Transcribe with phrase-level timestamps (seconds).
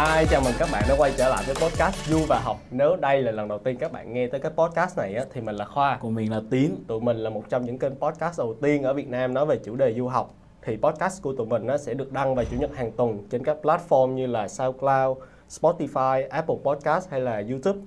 [0.00, 2.56] Hi, chào mừng các bạn đã quay trở lại với podcast Du và Học.
[2.70, 5.40] Nếu đây là lần đầu tiên các bạn nghe tới cái podcast này á, thì
[5.40, 5.98] mình là Khoa.
[6.00, 8.94] của mình là Tín Tụi mình là một trong những kênh podcast đầu tiên ở
[8.94, 10.34] Việt Nam nói về chủ đề du học.
[10.62, 13.44] Thì podcast của tụi mình nó sẽ được đăng vào chủ nhật hàng tuần trên
[13.44, 15.18] các platform như là SoundCloud,
[15.48, 17.78] Spotify, Apple Podcast hay là YouTube.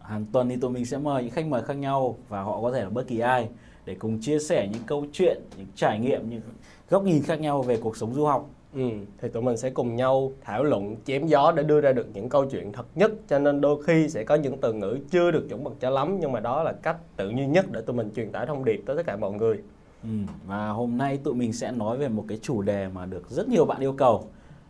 [0.00, 2.72] hàng tuần thì tụi mình sẽ mời những khách mời khác nhau và họ có
[2.72, 3.48] thể là bất kỳ ai
[3.84, 6.40] để cùng chia sẻ những câu chuyện những trải nghiệm những
[6.90, 8.80] góc nhìn khác nhau về cuộc sống du học Ừ,
[9.18, 12.28] thì tụi mình sẽ cùng nhau thảo luận chém gió để đưa ra được những
[12.28, 13.10] câu chuyện thật nhất.
[13.28, 16.18] Cho nên đôi khi sẽ có những từ ngữ chưa được chuẩn mực cho lắm
[16.20, 18.82] nhưng mà đó là cách tự nhiên nhất để tụi mình truyền tải thông điệp
[18.86, 19.58] tới tất cả mọi người.
[20.02, 20.08] ừ.
[20.46, 23.48] và hôm nay tụi mình sẽ nói về một cái chủ đề mà được rất
[23.48, 24.24] nhiều bạn yêu cầu.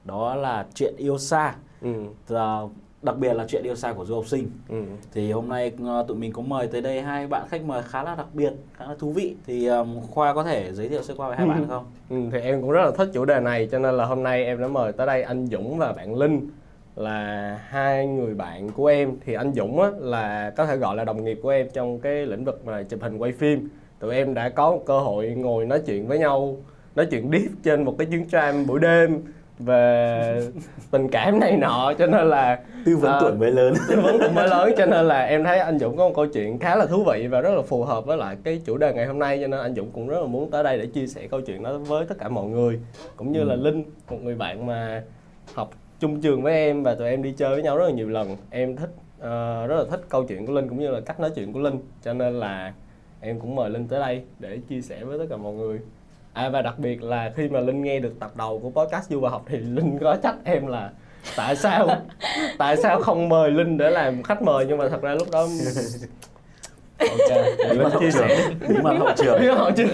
[0.05, 1.55] Đó là chuyện yêu xa.
[1.83, 1.89] Ừ,
[2.29, 2.61] Và
[3.03, 4.51] đặc biệt là chuyện yêu xa của du học sinh.
[4.69, 4.77] Ừ.
[5.13, 8.03] thì hôm nay ờ, tụi mình có mời tới đây hai bạn khách mời khá
[8.03, 9.35] là đặc biệt khá là thú vị.
[9.47, 11.85] Thì ờm, khoa có thể giới thiệu sơ qua về hai bạn không?
[12.11, 14.45] Ừ, thì em cũng rất là thích chủ đề này cho nên là hôm nay
[14.45, 16.51] em đã mời tới đây anh Dũng và bạn Linh
[16.97, 19.17] là hai người bạn của em.
[19.25, 22.27] Thì anh Dũng á, là có thể gọi là đồng nghiệp của em trong cái
[22.27, 23.69] lĩnh vực mà chụp hình quay phim.
[23.99, 26.57] Tụi em đã có một cơ hội ngồi nói chuyện với nhau
[26.95, 29.23] nói chuyện deep trên một cái chuyến tram buổi đêm
[29.65, 30.41] về
[30.91, 33.75] tình cảm này nọ cho nên là tư vấn à, tuổi mới lớn.
[33.89, 36.27] tư vấn cũng mới lớn cho nên là em thấy anh Dũng có một câu
[36.27, 38.95] chuyện khá là thú vị và rất là phù hợp với lại cái chủ đề
[38.95, 41.07] ngày hôm nay cho nên anh Dũng cũng rất là muốn tới đây để chia
[41.07, 42.81] sẻ câu chuyện đó với tất cả mọi người
[43.17, 45.03] cũng như là Linh một người bạn mà
[45.55, 48.09] học chung trường với em và tụi em đi chơi với nhau rất là nhiều
[48.09, 48.37] lần.
[48.51, 48.91] Em thích
[49.21, 51.61] ờ, rất là thích câu chuyện của Linh cũng như là cách nói chuyện của
[51.61, 52.73] Linh cho nên là
[53.21, 55.81] em cũng mời Linh tới đây để chia sẻ với tất cả mọi người
[56.33, 59.21] à và đặc biệt là khi mà Linh nghe được tập đầu của podcast Du
[59.21, 60.91] và học thì Linh có trách em là
[61.37, 61.89] tại sao
[62.59, 64.67] tại sao không mời Linh để làm khách mời?
[64.69, 65.41] Nhưng mà thật ra lúc đó
[66.99, 67.39] ok
[67.71, 68.51] bí mật hậu chia trường sẻ.
[68.69, 69.41] bí mật hậu trường.
[69.41, 69.85] Biết họ chưa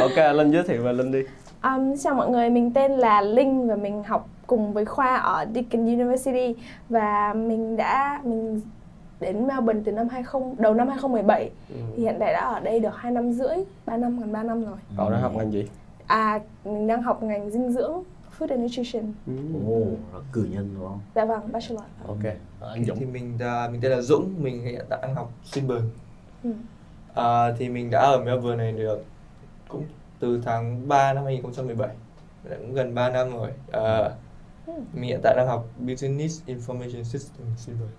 [0.00, 1.22] ok Linh giới thiệu về Linh đi.
[1.62, 5.46] Um, chào mọi người, mình tên là Linh và mình học cùng với Khoa ở
[5.54, 6.54] Deakin University.
[6.88, 8.60] Và mình đã mình
[9.20, 12.94] đến Melbourne từ năm 20 đầu năm 2017 thì hiện tại đã ở đây được
[12.96, 13.56] 2 năm rưỡi,
[13.86, 14.76] 3 năm gần 3 năm rồi.
[14.96, 15.68] cậu đang học ngành gì
[16.06, 18.02] À mình đang học ngành dinh dưỡng
[18.38, 19.12] Food and Nutrition.
[19.68, 19.78] Ồ,
[20.14, 21.00] là cử nhân đúng không?
[21.14, 21.82] Dạ vâng, bachelor.
[22.08, 22.18] ok
[22.60, 25.30] Ờ, anh Dũng thì mình à, mình tên là Dũng mình hiện tại đang học
[25.44, 25.88] Swinburne
[26.44, 26.50] Ừ.
[27.14, 29.04] à, thì mình đã ở Melbourne này được
[29.68, 29.84] cũng
[30.20, 31.88] từ tháng 3 năm 2017
[32.50, 34.10] đã cũng gần 3 năm rồi à,
[34.66, 34.72] Ừ.
[34.92, 37.96] mình hiện tại đang học Business Information System Swinburne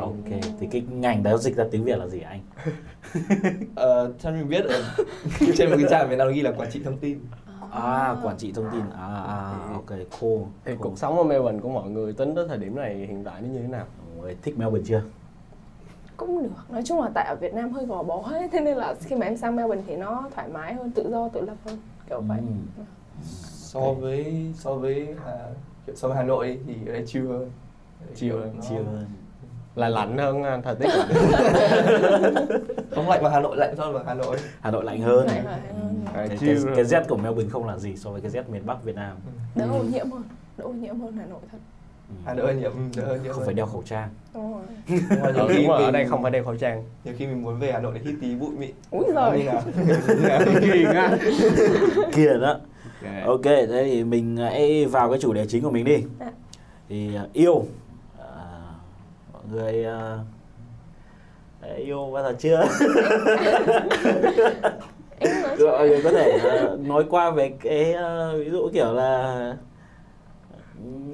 [0.00, 2.40] Ok, thì cái ngành đó dịch ra tiếng Việt là gì anh?
[3.76, 3.86] à,
[4.18, 4.82] theo mình biết ở
[5.56, 7.18] trên một cái trang Việt Nam ghi là quản trị thông tin
[7.70, 8.80] À, quản trị thông tin.
[8.96, 9.86] À, à, ok,
[10.20, 10.38] cool.
[10.64, 10.76] thì cool.
[10.80, 13.48] cuộc sống ở Melbourne của mọi người tính tới thời điểm này hiện tại nó
[13.48, 15.02] như thế nào Mọi người thích Melbourne chưa?
[16.16, 16.48] Cũng được.
[16.70, 19.16] Nói chung là tại ở Việt Nam hơi gò bó ấy, thế nên là khi
[19.16, 21.78] mà em sang Melbourne thì nó thoải mái hơn, tự do, tự lập hơn.
[22.08, 22.38] Kiểu vậy.
[22.76, 22.82] Ừ.
[23.52, 25.32] so với so với à,
[25.94, 27.50] so với Hà Nội thì ở đây chill hơn
[28.14, 29.06] Chill hơn.
[29.76, 30.88] Là lạnh hơn à, thời tiết
[32.90, 35.26] không lạnh bằng Hà Nội lạnh hơn bằng Hà Nội Hà Nội lạnh hơn.
[35.26, 35.44] Lạnh.
[35.46, 36.10] Ừ.
[36.14, 38.66] À, Cái, cái, cái Z của Melbourne không là gì so với cái Z miền
[38.66, 39.16] Bắc Việt Nam.
[39.54, 40.22] Đỡ ô nhiễm hơn,
[40.56, 41.58] đỡ ô nhiễm hơn Hà Nội thật.
[42.08, 42.14] Ừ.
[42.26, 44.08] Hà Nội nhiễm đỡ hơn nhiều Không phải đeo khẩu trang.
[44.34, 44.62] Đúng rồi.
[45.10, 47.58] Mà ừ, đúng rồi, ở đây không phải đeo khẩu trang nhiều khi mình muốn
[47.60, 49.32] về Hà Nội để hít tí bụi mịn Úi nào?
[50.60, 51.18] Kiền á
[52.14, 52.58] Kia đó.
[53.26, 56.04] Ok, thế thì mình hãy vào cái chủ đề chính của mình đi.
[56.20, 56.30] Dạ.
[56.88, 57.64] Thì à, yêu à,
[59.50, 60.18] người à,
[61.62, 62.66] đã yêu bao giờ chưa?
[65.66, 69.56] Mọi người có thể à, nói qua về cái à, ví dụ kiểu là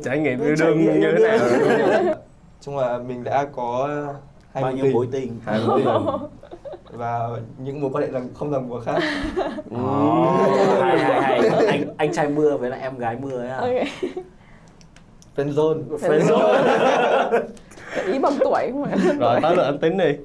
[0.04, 2.14] trải nghiệm yêu đương như thế nào
[2.60, 3.88] chung là mình đã có
[4.52, 5.40] hai bao nhiêu tình mối tình?
[5.44, 5.94] Hai mối tình.
[6.92, 7.28] và
[7.58, 8.98] những mối quan hệ rằng không ràng buộc khác
[9.70, 10.30] Ồ,
[10.80, 13.56] hay hay hay anh anh trai mưa với lại em gái mưa ấy à.
[13.56, 13.70] Ok.
[15.36, 17.40] friend zone Friend zone.
[18.06, 20.16] Ý bằng tuổi không phải rồi tới lượt anh tính đi.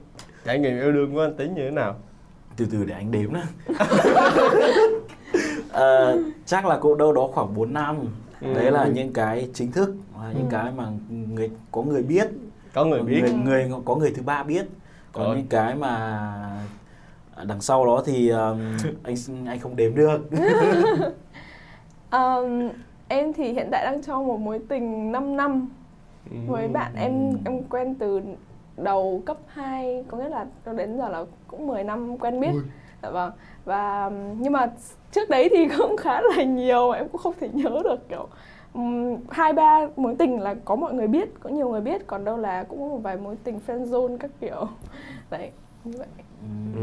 [0.45, 1.95] Trải nghiệm yêu đương của anh tính như thế nào?
[2.57, 3.39] Từ từ để anh đếm đó
[5.71, 7.95] Ờ, chắc là cũng đâu đó khoảng 4 năm.
[8.41, 8.53] Ừ.
[8.53, 10.49] đấy là những cái chính thức và những Ừ.
[10.51, 10.85] cái mà
[11.35, 12.27] người có người biết.
[12.73, 13.21] Có người biết.
[13.21, 14.65] người, người có người thứ ba biết.
[15.13, 15.35] Còn Rồi.
[15.35, 16.19] những cái mà
[17.43, 18.59] đằng sau đó thì um,
[19.03, 19.15] anh
[19.47, 20.21] anh không đếm được.
[22.11, 22.69] Um,
[23.07, 25.69] em thì hiện tại đang trong một mối tình 5 năm
[26.47, 28.21] với bạn em em quen từ
[28.77, 32.51] đầu cấp 2 có nghĩa là cho đến giờ là cũng 10 năm quen biết.
[33.03, 33.31] Dạ vâng.
[33.65, 34.71] Và nhưng mà
[35.11, 38.27] trước đấy thì cũng khá là nhiều em cũng không thể nhớ được kiểu
[39.29, 42.37] hai ba mối tình là có mọi người biết có nhiều người biết còn đâu
[42.37, 44.67] là cũng có một vài mối tình friend zone các kiểu.
[45.29, 45.51] Đấy
[45.83, 46.07] như vậy.
[46.75, 46.81] Ừ.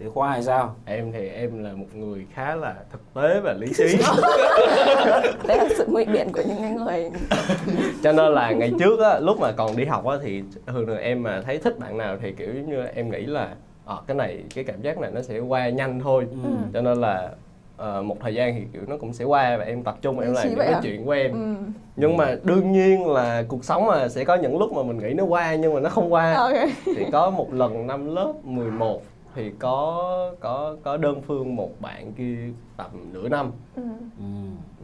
[0.00, 0.74] thế khoa hay sao?
[0.84, 3.84] Em thì em là một người khá là thực tế và lý trí.
[5.48, 7.10] Đấy là sự ngụy biện của những người
[8.02, 10.98] cho nên là ngày trước á lúc mà còn đi học á thì thường thường
[10.98, 13.48] em mà thấy thích bạn nào thì kiểu như em nghĩ là
[13.84, 16.26] ờ cái này cái cảm giác này nó sẽ qua nhanh thôi.
[16.44, 16.50] Ừ.
[16.74, 17.28] cho nên là
[17.76, 20.32] ờ, một thời gian thì kiểu nó cũng sẽ qua và em tập trung em
[20.32, 20.80] làm những cái à?
[20.82, 21.32] chuyện của em.
[21.32, 21.54] Ừ.
[21.96, 25.14] nhưng mà đương nhiên là cuộc sống mà sẽ có những lúc mà mình nghĩ
[25.14, 26.34] nó qua nhưng mà nó không qua.
[26.34, 26.68] Ok.
[26.84, 29.02] Thì có một lần năm lớp 11
[29.38, 32.36] thì có có có đơn phương một bạn kia
[32.76, 33.50] tầm nửa năm.
[33.76, 33.82] Ừ.
[34.18, 34.24] Ừ.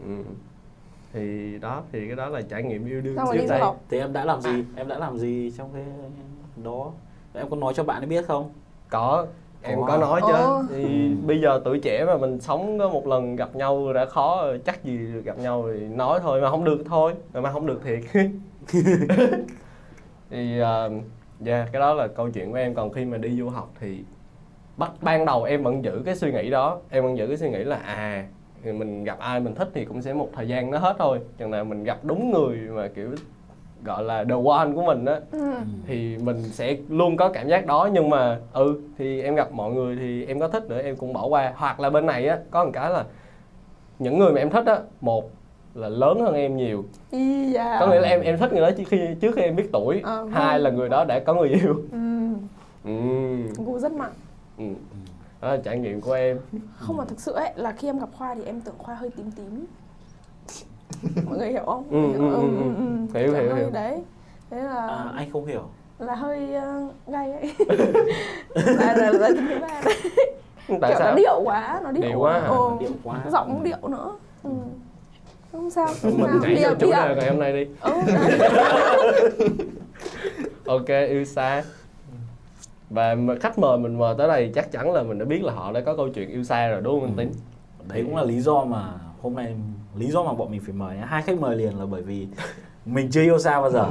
[0.06, 0.22] ừ.
[1.12, 3.60] thì đó thì cái đó là trải nghiệm yêu đương trước đây.
[3.90, 4.64] thế em đã làm gì?
[4.76, 5.82] Em đã làm gì trong cái
[6.64, 6.90] đó?
[7.34, 8.50] Em có nói cho bạn ấy biết không?
[8.90, 9.26] Có.
[9.62, 9.98] Em Có có à?
[9.98, 10.66] nói chứ.
[10.70, 11.14] Thì Ừ.
[11.26, 14.60] bây giờ tuổi trẻ mà mình sống có một lần gặp nhau đã khó rồi,
[14.64, 17.80] chắc gì được gặp nhau thì nói thôi mà không được thôi mà không được
[17.84, 18.00] thiệt.
[20.30, 20.92] Thì uh,
[21.46, 22.74] yeah, cái đó là câu chuyện của em.
[22.74, 24.04] Còn khi mà đi du học thì
[24.76, 27.50] bắt ban đầu em vẫn giữ cái suy nghĩ đó em vẫn giữ cái suy
[27.50, 28.26] nghĩ là à
[28.64, 31.20] thì mình gặp ai mình thích thì cũng sẽ một thời gian nó hết thôi
[31.38, 33.10] chừng nào mình gặp đúng người mà kiểu
[33.84, 35.54] gọi là the one của mình á ừ.
[35.86, 39.72] thì mình sẽ luôn có cảm giác đó nhưng mà ừ thì em gặp mọi
[39.72, 42.38] người thì em có thích nữa em cũng bỏ qua hoặc là bên này á
[42.50, 43.04] có một cái là
[43.98, 45.30] những người mà em thích á một
[45.74, 47.76] là lớn hơn em nhiều Y da.
[47.80, 50.00] có nghĩa là em em thích người đó trước khi trước khi em biết tuổi
[50.04, 50.30] vâng.
[50.30, 51.98] hai là người đó đã có người yêu ừ.
[52.84, 52.92] ừ.
[53.56, 54.12] gu rất mạnh
[54.58, 54.64] ừ.
[55.40, 56.38] đó là trải nghiệm của em.
[56.76, 59.10] Không mà thực sự ấy là khi em gặp khoa thì em tưởng khoa hơi
[59.10, 59.64] tím tím.
[61.26, 61.84] Mọi người hiểu không?
[61.90, 62.40] Ừ, ừ, ừ,
[62.76, 63.20] ừ.
[63.20, 63.70] Hiểu, Kiểu hiểu, hiểu.
[63.70, 64.02] đấy.
[64.50, 65.62] Thế là à, anh không hiểu.
[65.98, 66.48] là hơi
[66.86, 67.52] uh, gay ấy.
[68.54, 69.94] Là là là thứ ba đấy.
[70.80, 71.08] Tại kiểu sao?
[71.10, 72.48] nó điệu quá nó điệu, Điệu quá hả?
[72.48, 73.20] Ồ, điệu quá.
[73.32, 74.16] giọng cũng điệu nữa.
[74.42, 74.50] Ừ.
[75.52, 77.66] không sao không mình nhảy Đi vào chủ đi đề ngày hôm nay đi.
[77.80, 77.92] Ừ,
[80.66, 81.62] ok yêu xa
[82.90, 85.52] và mà khách mời mình mời tới đây chắc chắn là mình đã biết là
[85.52, 87.28] họ đã có câu chuyện yêu xa rồi đúng không anh tín?
[87.88, 88.92] Đấy cũng là lý do mà
[89.22, 89.56] hôm nay
[89.96, 92.28] lý do mà bọn mình phải mời hai khách mời liền là bởi vì
[92.86, 93.90] mình chưa yêu xa bao giờ.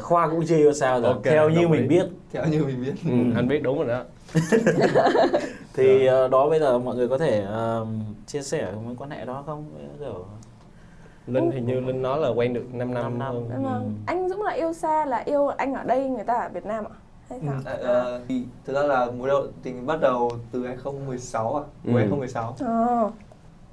[0.00, 1.08] Khoa cũng chưa yêu xa bao giờ.
[1.08, 1.66] Ok, theo như ý.
[1.66, 2.06] mình biết.
[2.32, 2.92] Theo như mình biết.
[3.04, 4.04] Ừ, anh biết đúng rồi đó.
[5.74, 7.86] Thì ờ, đó bây giờ mọi người có thể ờ,
[8.26, 9.64] chia sẻ mối quan hệ đó không?
[9.98, 10.24] Kiểu
[11.26, 13.32] linh thì như linh nói là quen được 5 năm, Năm năm.
[13.34, 13.48] hơn.
[13.48, 13.94] Vâng, vâng.
[14.06, 16.84] anh Dũng là yêu xa là yêu anh ở đây người ta ở Việt Nam
[16.84, 16.94] ạ
[17.30, 20.66] hay Ừ, sao à, ờ, thì thực ra là mối đầu tình bắt đầu từ
[20.66, 21.90] 2016 à, Ừ.
[21.92, 22.54] cuối 2016.
[22.58, 23.10] Ờ.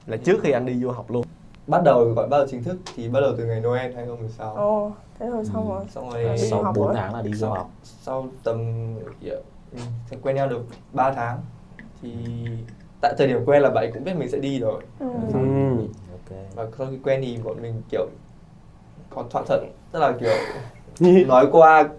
[0.07, 1.23] là trước khi anh đi du học luôn
[1.67, 4.55] Bắt đầu gọi bắt đầu chính thức thì bắt đầu từ ngày Noel 2016.
[4.55, 6.95] Ồ, thế rồi xong rồi Xong rồi đi sau học 4 rồi.
[6.95, 8.57] tháng là đi du học sau tầm
[9.21, 9.79] kiểu, ừ,
[10.09, 10.61] thì quen nhau được
[10.93, 11.39] 3 tháng
[12.01, 12.09] thì
[13.01, 14.81] tại thời điểm quen là bạn cũng biết mình sẽ đi rồi.
[14.99, 15.07] ừ.
[16.11, 18.07] ok Và sau khi quen thì bọn mình kiểu
[19.09, 20.29] có thỏa thuận tức là kiểu
[21.27, 21.89] nói qua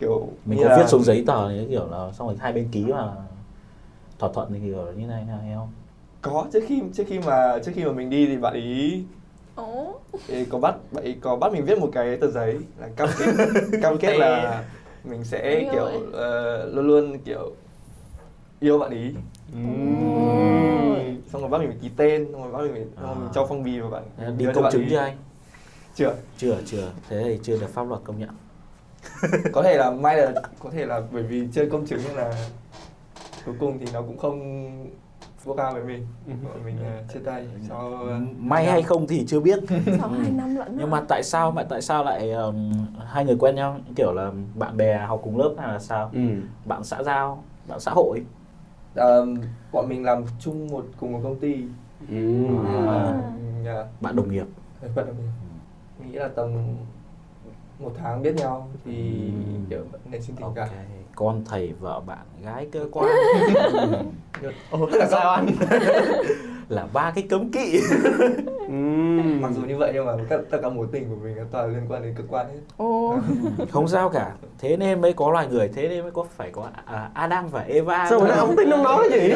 [0.00, 2.68] kiểu mình có là- viết xuống giấy tờ như kiểu là xong rồi hai bên
[2.72, 3.12] ký mà
[4.18, 5.68] thỏa thuận thì kiểu như này hay không?
[6.22, 9.04] Có trước khi trước khi mà trước khi mà mình đi thì bạn ý
[9.54, 9.94] Ồ.
[10.28, 13.08] thì có bắt bạn ý có bắt mình viết một cái tờ giấy là cam
[13.18, 13.34] kết
[13.82, 14.64] cam kết là
[15.04, 17.52] mình sẽ kiểu ờ, luôn luôn kiểu
[18.60, 19.14] yêu bạn ý.
[21.32, 23.26] Xong rồi bắt mình phải ký tên xong rồi bắt mình phải xong rồi mình
[23.28, 23.32] À.
[23.34, 24.02] cho phong bì vào bạn
[24.38, 25.16] đi công chứng chưa anh?
[25.94, 26.14] Chưa.
[26.38, 26.92] Chưa chưa.
[27.08, 28.28] Thế thì chưa được pháp luật công nhận
[29.52, 32.34] có thể là may là có thể là bởi vì chơi công chứng nên là
[33.46, 34.66] cuối cùng thì nó cũng không
[35.44, 36.06] vô cao với mình.
[36.44, 39.58] Bọn mình ờ, chia tay sau ờ, may hay không thì chưa biết.
[39.98, 42.72] Sau hai năm lận nhưng mà tại sao mà tại sao lại um,
[43.06, 43.76] hai người quen nhau?
[43.96, 46.10] Kiểu là bạn bè học cùng lớp hay là sao?
[46.12, 46.20] Ừ.
[46.64, 48.22] bạn xã giao bạn xã hội.
[48.94, 49.26] Ờ,
[49.72, 51.64] bọn mình làm chung một cùng một công ty.
[52.08, 52.46] Ừ.
[52.66, 53.20] À.
[53.64, 53.86] yeah.
[54.00, 54.46] bạn đồng nghiệp.
[54.94, 55.30] Vận động viên.
[55.98, 56.76] Mình nghĩ là tầm
[57.80, 59.60] một tháng biết nhau thì Ừ.
[59.70, 60.68] kiểu nảy sinh tình ok cảm.
[61.14, 63.08] con thầy vợ bạn gái cơ quan
[64.70, 65.46] Ồ, là sao anh
[66.68, 67.80] là ba cái cấm kỵ.
[69.40, 71.82] Mặc dù như vậy nhưng mà tất, tất cả mối tình của mình toàn liên
[71.88, 72.60] quan đến cơ quan hết.
[72.76, 73.16] Ồ.
[73.70, 76.66] không sao cả thế nên mới có loài người thế nên mới có phải có
[76.84, 79.34] à, Adam và Eva sao mà không tin ông nói gì nhỉ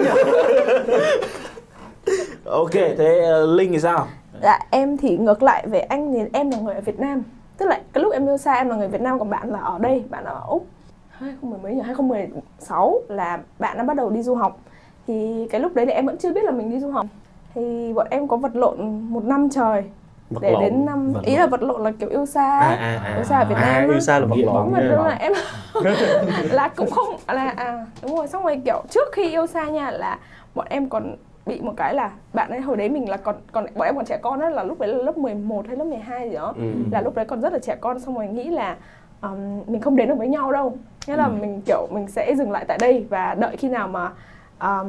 [2.45, 4.07] ok thế uh, Linh thì sao
[4.43, 7.23] Dạ em thì ngược lại về anh thì em là người ở Việt Nam
[7.59, 9.59] Tức là cái lúc em yêu xa em là người Việt Nam còn bạn là
[9.59, 10.67] ở đây, bạn ở Úc
[11.11, 11.81] 2010 mấy nhỉ?
[11.87, 14.59] 2016 là bạn đã bắt đầu đi du học
[15.07, 17.07] Thì cái lúc đấy thì em vẫn chưa biết là mình đi du học
[17.55, 19.85] Thì bọn em có vật lộn một năm trời
[20.31, 20.61] Vật Để lộn.
[20.61, 21.41] đến năm, Vật ý lộn.
[21.41, 23.61] là vật lộn là kiểu yêu xa à à à Yêu xa ở Việt à,
[23.61, 23.95] Nam á.
[23.95, 24.89] yêu xa là vật lộn nha.
[24.97, 25.33] đúng là em
[26.51, 29.91] là cũng không là à đúng rồi xong rồi kiểu trước khi yêu xa nha
[29.91, 30.19] là
[30.55, 31.17] bọn em còn
[31.47, 34.05] bị một cái là bạn ấy hồi đấy mình là còn còn bọn em còn
[34.05, 36.63] trẻ con đó là lúc đấy là lớp 11 hay lớp 12 gì đó Ừ.
[36.93, 38.77] là lúc đấy còn rất là trẻ con xong rồi nghĩ là
[39.23, 41.33] um, mình không đến được với nhau đâu nghĩa là Ừ.
[41.41, 44.11] mình kiểu mình sẽ dừng lại tại đây và đợi khi nào mà
[44.61, 44.89] um,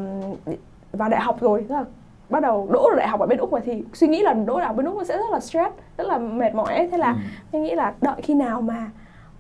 [0.94, 1.84] vào đại học rồi tức là
[2.30, 4.68] bắt đầu đỗ đại học ở bên úc rồi thì suy nghĩ là đỗ đại
[4.68, 6.88] học bên úc nó sẽ rất là stress rất là mệt mỏi ấy.
[6.92, 7.16] thế là Ừ.
[7.54, 8.90] mình nghĩ là đợi khi nào mà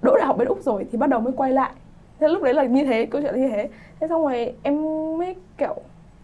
[0.01, 1.71] đỗ đại học bên úc rồi thì bắt đầu mới quay lại
[2.19, 3.69] thế lúc đấy là như thế câu chuyện là như thế
[3.99, 4.81] thế xong rồi em
[5.17, 5.75] mới kiểu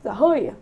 [0.03, 0.53] dở hơi à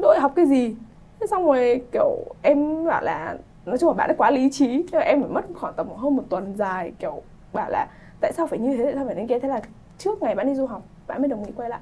[0.00, 0.76] đại học cái gì?
[1.20, 4.82] Thế xong rồi kiểu em bảo là nói chung là bạn ấy quá lý trí.
[4.92, 7.22] Thế là em phải mất khoảng tầm hơn một tuần dài kiểu
[7.52, 7.86] bảo là
[8.20, 8.84] tại sao phải như thế?
[8.84, 9.60] Tại sao phải như thế thế là
[9.98, 11.80] trước ngày bạn đi du học bạn mới đồng ý quay lại.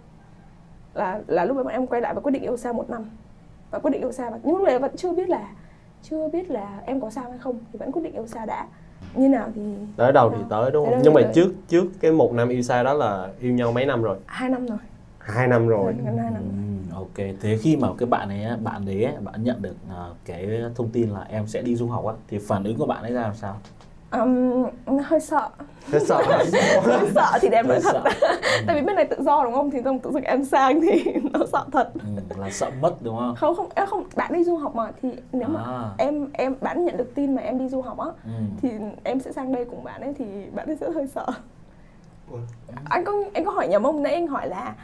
[0.94, 3.04] Là là lúc đấy bọn em quay lại và quyết định yêu xa một năm.
[3.70, 5.48] Và quyết định yêu xa và nhưng lúc đấy vẫn chưa biết là
[6.02, 8.66] chưa biết là em có sao hay không thì vẫn quyết định yêu xa đã.
[9.14, 9.62] Như nào thì
[9.96, 11.00] tới đâu thì tới đúng không?
[11.02, 11.32] nhưng mà tới.
[11.34, 14.18] trước trước cái một năm yêu xa đó là yêu nhau mấy năm rồi?
[14.26, 14.78] Hai năm rồi
[15.30, 15.94] hai năm rồi.
[16.04, 16.42] Gần hai năm
[16.90, 17.36] Ừ, ok.
[17.40, 21.10] Thế khi mà cái bạn ấy bạn đấy bạn nhận được à, cái thông tin
[21.10, 23.34] là em sẽ đi du học á thì phản ứng của bạn ấy ra làm
[23.34, 23.56] sao?
[24.12, 24.66] Um,
[25.04, 25.48] hơi sợ.
[25.90, 26.22] Thế sợ.
[26.82, 28.02] Hơi sợ thì em nói Hơi thật.
[28.20, 28.28] sợ.
[28.66, 29.70] tại vì bên này tự do đúng không?
[29.70, 31.90] Thì xong tự dưng em sang thì nó sợ thật.
[31.94, 33.34] Ừ, là sợ mất đúng không?
[33.36, 35.90] Không không em không bạn đi du học mà thì nếu mà À.
[35.98, 38.30] em em bạn nhận được tin mà em đi du học á ừ.
[38.62, 38.68] thì
[39.04, 41.26] em sẽ sang đây cùng bạn ấy thì bạn ấy sẽ hơi sợ.
[42.30, 42.38] Ủa?
[42.84, 44.74] anh có anh có hỏi nhầm không nãy anh hỏi là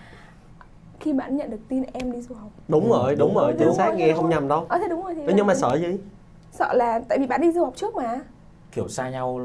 [1.01, 2.49] khi bạn nhận được tin em đi du học.
[2.69, 4.17] Đúng rồi đúng rồi Đúng chính rồi, xác đúng nghe rồi.
[4.17, 4.67] không nhầm đâu.
[4.69, 5.99] Ờ thế đúng rồi thì nhưng mà sợ gì?
[6.53, 8.21] sợ là tại vì bạn đi du học trước mà.
[8.73, 9.41] Kiểu xa nhau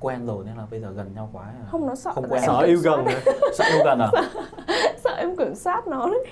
[0.00, 1.42] quen rồi nên là bây giờ gần nhau quá.
[1.44, 1.64] À.
[1.70, 2.42] không nó sợ không quen.
[2.46, 3.04] sợ yêu gần
[3.54, 4.10] sợ yêu gần à,
[5.04, 6.24] sợ em kiểm soát nó đấy.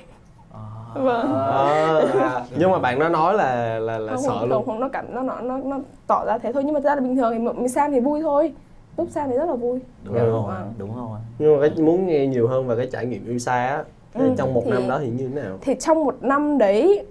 [0.55, 0.61] À.
[0.95, 1.35] vâng.
[1.35, 4.59] À, nhưng mà bạn nó nói là là là không, sợ không, luôn.
[4.59, 6.62] không, không nó cảm nó nó nó nó tỏ ra thế thôi.
[6.64, 8.52] Nhưng mà thật ra là bình thường thì mình sang thì vui thôi.
[8.97, 9.81] Lúc sang thì rất là vui.
[10.05, 10.31] Đúng Ừ.
[10.31, 10.73] rồi Vâng.
[10.79, 11.19] đúng rồi.
[11.38, 14.25] Nhưng mà cái muốn nghe nhiều hơn về cái trải nghiệm yêu xa á Thế
[14.25, 15.59] Ừ, trong một thì- năm đó thì như thế nào?
[15.61, 17.04] thì trong một năm đấy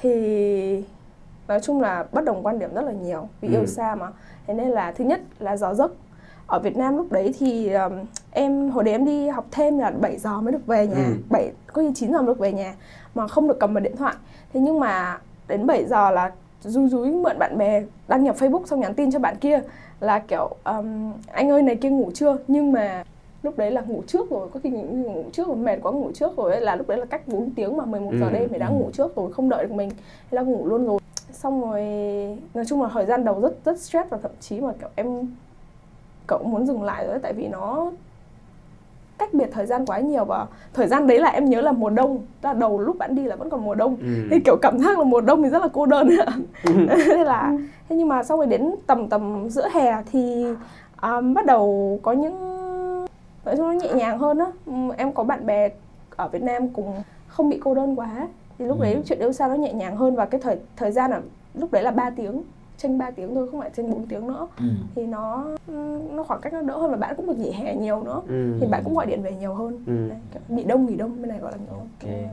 [0.00, 0.84] thì
[1.48, 3.52] nói chung là bất đồng quan điểm rất là nhiều vì Ừ.
[3.52, 4.06] yêu xa mà.
[4.46, 5.92] Thế nên là thứ nhất là giờ giấc.
[6.46, 7.92] Ở Việt Nam lúc đấy thì um,
[8.30, 10.94] em hồi đấy em đi học thêm là 7 giờ mới được về nhà.
[11.06, 11.12] Ừ.
[11.30, 12.74] 7 có khi 9 giờ mới được về nhà
[13.14, 14.14] mà không được cầm vào điện thoại.
[14.52, 15.18] Thế nhưng mà
[15.48, 19.10] đến 7 giờ là rúi rúi mượn bạn bè đăng nhập Facebook xong nhắn tin
[19.10, 19.60] cho bạn kia
[20.00, 22.36] là kiểu um, anh ơi này kia ngủ chưa?
[22.48, 23.04] Nhưng mà
[23.42, 26.10] lúc đấy là ngủ trước rồi có khi ngủ, ngủ trước rồi mệt quá ngủ
[26.14, 28.48] trước rồi ấy, là lúc đấy là cách 4 tiếng mà 11 giờ Ừ, đêm
[28.50, 28.72] thì đã ừ.
[28.72, 30.98] ngủ trước rồi không đợi được mình thế là ngủ luôn rồi.
[31.32, 31.82] Xong rồi
[32.54, 35.06] nói chung là thời gian đầu rất rất stress và thậm chí mà kiểu em
[36.26, 37.90] cậu muốn dừng lại rồi tại vì nó
[39.18, 41.90] cách biệt thời gian quá nhiều và thời gian đấy là em nhớ là mùa
[41.90, 43.96] đông là đầu lúc bạn đi là vẫn còn mùa đông.
[44.02, 44.06] Ừ.
[44.30, 46.26] thì kiểu cảm giác là mùa đông thì rất là cô đơn ạ.
[47.06, 47.52] Thế là
[47.88, 50.46] thế nhưng mà xong rồi đến tầm tầm giữa hè thì
[51.02, 52.57] um, bắt đầu có những
[53.48, 54.46] nói chung nó nhẹ nhàng hơn á.
[54.66, 55.68] Ừm, em có bạn bè
[56.16, 56.94] ở Việt Nam cùng
[57.28, 58.28] không bị cô đơn quá.
[58.58, 59.00] Thì lúc đấy Ừ.
[59.06, 61.20] chuyện yêu xa nó nhẹ nhàng hơn và cái thời thời gian là
[61.54, 62.42] lúc đấy là 3 tiếng
[62.76, 64.48] tranh 3 tiếng thôi không phải tranh 4 tiếng nữa.
[64.58, 64.64] Ừ.
[64.94, 65.44] thì nó
[66.12, 68.22] nó khoảng cách nó đỡ hơn và bạn cũng được nghỉ hè nhiều nữa.
[68.28, 68.58] Ừ.
[68.60, 69.84] thì bạn cũng gọi điện về nhiều hơn.
[69.86, 70.08] Ừ.
[70.08, 71.78] Đấy, nghỉ đông nghỉ đông bên này gọi là nghỉ đông.
[71.78, 71.88] Ok.
[72.00, 72.26] Thế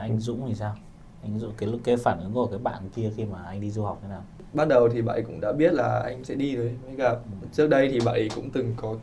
[0.00, 0.74] anh Dũng thì sao?
[1.22, 3.82] Anh Dũng cái cái phản ứng của cái bạn kia khi mà anh đi du
[3.82, 4.22] học thế nào?
[4.54, 6.76] Ban đầu thì bạn cũng đã biết là anh sẽ đi rồi.
[6.86, 7.14] Với cả
[7.52, 8.94] trước đây thì bạn ấy cũng từng có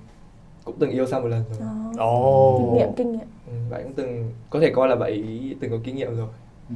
[0.67, 1.67] cũng từng yêu xa một lần rồi.
[1.97, 2.57] Ồ.
[2.59, 5.71] kinh nghiệm kinh nghiệm ừ, bạn cũng từng có thể coi là bạn ấy từng
[5.71, 6.27] có kinh nghiệm rồi
[6.69, 6.75] ừ.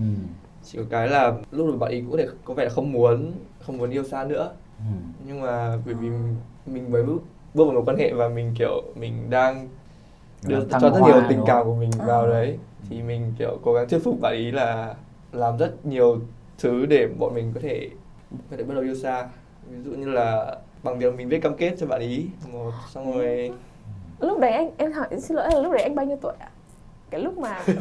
[0.63, 2.91] chỉ có cái là lúc mà bạn ấy cũng có thể có vẻ là không
[2.91, 3.31] muốn
[3.61, 4.93] không muốn yêu xa nữa Ừ.
[5.27, 6.09] nhưng mà bởi vì
[6.65, 7.19] mình mới bước
[7.53, 9.67] bước vào một quan hệ và mình kiểu mình đang
[10.47, 12.05] đưa thăng cho rất nhiều tình đúng cảm của mình À.
[12.05, 12.57] vào đấy
[12.89, 14.95] thì mình kiểu cố gắng thuyết phục bạn ấy là
[15.31, 16.19] làm rất nhiều
[16.59, 17.89] thứ để bọn mình có thể
[18.51, 19.27] có thể bắt đầu yêu xa
[19.69, 23.13] ví dụ như là bằng việc mình viết cam kết cho bạn ấy một xong
[23.13, 23.51] rồi
[24.21, 26.49] lúc đấy anh em hỏi xin lỗi là lúc đấy anh bao nhiêu tuổi ạ?
[27.09, 27.59] Cái lúc mà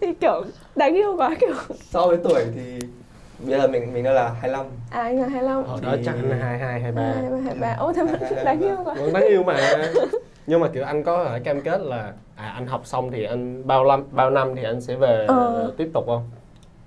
[0.00, 0.44] thì kiểu
[0.76, 2.78] đáng yêu quá kiểu so với tuổi thì
[3.38, 6.40] bây giờ mình mình đã là 25 à anh là 25 Hồi đó chắc anh
[6.40, 7.02] hai hai hai ba.
[7.02, 7.76] Hai ba hai ba.
[7.78, 8.12] Ô thế mà
[8.44, 8.94] đáng yêu quá.
[8.94, 9.82] Vẫn đáng yêu mà.
[10.46, 13.66] Nhưng mà kiểu anh có phải cam kết là à anh học xong thì anh
[13.66, 15.72] bao năm bao năm thì anh sẽ về Ờ.
[15.76, 16.22] tiếp tục không?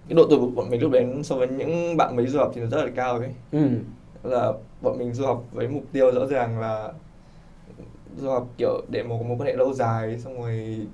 [0.10, 2.52] Cái độ tuổi của bọn mình lúc đấy so với những bạn mới du học
[2.56, 3.60] thì nó rất là cao ấy ừ.
[4.24, 6.90] Là bọn mình du học với mục tiêu rõ ràng là
[8.18, 10.88] du học kiểu để một mối quan hệ lâu dài xong rồi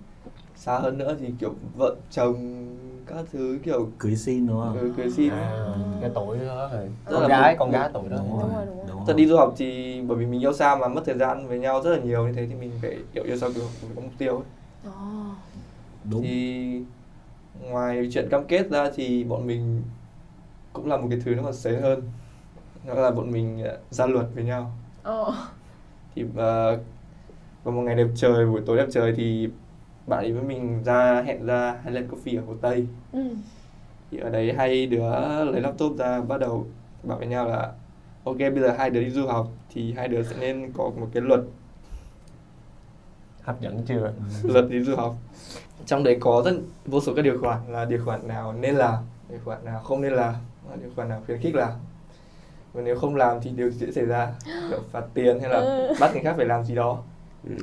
[0.55, 2.65] xa hơn nữa thì kiểu vợ chồng
[3.07, 5.65] các thứ kiểu cưới xin đúng không ừ, cưới xin à,
[6.01, 8.49] cái tuổi đó rồi con là gái một- con gái tuổi đó đúng Đúng rồi
[8.55, 8.85] rồi, đúng rồi.
[8.87, 11.47] đúng rồi đi du học thì bởi vì mình yêu xa mà mất thời gian
[11.47, 13.63] với nhau rất là nhiều như thế thì mình phải kiểu yêu xa kiểu
[13.95, 14.43] có mục tiêu ấy.
[14.85, 14.91] Ồ.
[16.11, 16.81] đúng Thì
[17.69, 19.81] ngoài chuyện cam kết ra thì bọn mình
[20.73, 22.01] cũng làm một cái thứ nó còn sến hơn
[22.87, 24.71] đó là bọn mình ờ, ra luật với nhau
[25.03, 25.33] Ồ.
[26.15, 26.79] thì uh,
[27.63, 29.49] vào một ngày đẹp trời buổi tối đẹp trời thì
[30.07, 32.87] bạn ấy với mình ra hẹn ra hay lên coffee ở hồ tây.
[33.13, 33.19] Ừ.
[34.11, 35.09] thì ở đấy hai đứa
[35.45, 36.65] lấy laptop ra bắt đầu
[37.03, 37.71] bảo với nhau là
[38.23, 41.07] ok bây giờ hai đứa đi du học thì hai đứa sẽ nên có một
[41.13, 41.41] cái luật.
[43.41, 44.11] Hấp dẫn chưa?
[44.43, 45.15] Luật đi du học.
[45.85, 46.53] Trong đấy có rất
[46.85, 48.95] vô số các điều khoản là điều khoản nào nên làm
[49.29, 50.33] điều khoản nào không nên làm
[50.69, 51.71] và điều khoản nào khuyến khích làm.
[52.73, 54.31] Và nếu không làm thì điều gì sẽ xảy ra
[54.69, 55.93] kiểu phạt tiền hay là Ừ.
[55.99, 57.03] bắt người khác phải làm gì đó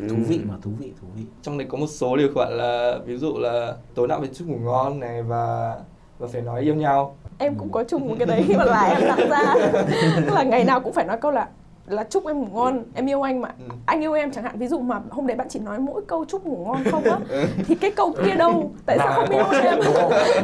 [0.09, 1.23] thú vị mà thú vị thú vị.
[1.43, 4.49] Trong đấy có một số điều khoản là ví dụ là tối nào phải chúc
[4.49, 5.75] ngủ ngon này và
[6.19, 7.17] và phải nói yêu nhau.
[7.39, 9.55] Em cũng có chung một cái đấy mà là em đặt ra.
[10.17, 11.49] Tức là ngày nào cũng phải nói câu là
[11.87, 13.49] là chúc em ngủ ngon em yêu anh mà.
[13.49, 13.75] Ừ.
[13.87, 16.25] anh yêu em chẳng hạn ví dụ mà hôm đấy bạn chỉ nói mỗi câu
[16.29, 17.19] chúc ngủ ngon không á
[17.69, 18.71] thì cái câu kia đâu?
[18.87, 19.79] Tại sao không yêu em?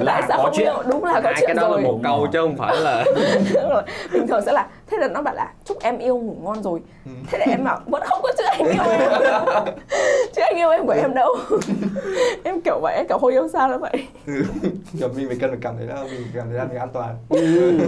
[0.06, 0.66] Tại sao có không chuyện.
[0.66, 0.82] yêu?
[0.90, 1.82] Đúng là có hai chuyện cái đó rồi.
[1.82, 3.04] là một câu chứ không phải là
[3.54, 3.82] Đúng rồi.
[4.12, 6.80] bình thường sẽ là thế là nó bảo là chúc em yêu ngủ ngon rồi.
[7.04, 7.10] Ừ.
[7.26, 9.10] thế để em bảo vẫn không có chữ anh yêu em.
[10.34, 11.34] Chứ anh yêu em của em đâu?
[12.44, 13.92] Em kiểu vậy kiểu hồi yêu xa là vậy.
[14.98, 17.16] Kiểu mình phải cần phải cảm thấy là mình cảm thấy là mình an toàn.
[17.28, 17.78] Ừ,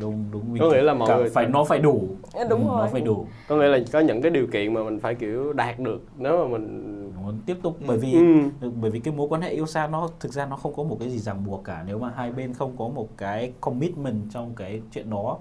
[0.00, 2.02] đúng đúng mình Có nghĩa là mọi người- phải nó phải đủ.
[2.50, 2.80] Đúng Ừ, rồi.
[2.80, 3.26] nó phải đủ.
[3.48, 6.38] Có nghĩa là có những cái điều kiện mà mình phải kiểu đạt được nếu
[6.44, 6.86] mà mình
[7.24, 8.70] Nó tiếp tục bởi vì Ừ.
[8.80, 10.96] bởi vì cái mối quan hệ yêu xa nó thực ra nó không có một
[11.00, 11.84] cái gì ràng buộc cả.
[11.86, 15.38] Nếu mà hai bên không có một cái commitment trong cái chuyện đó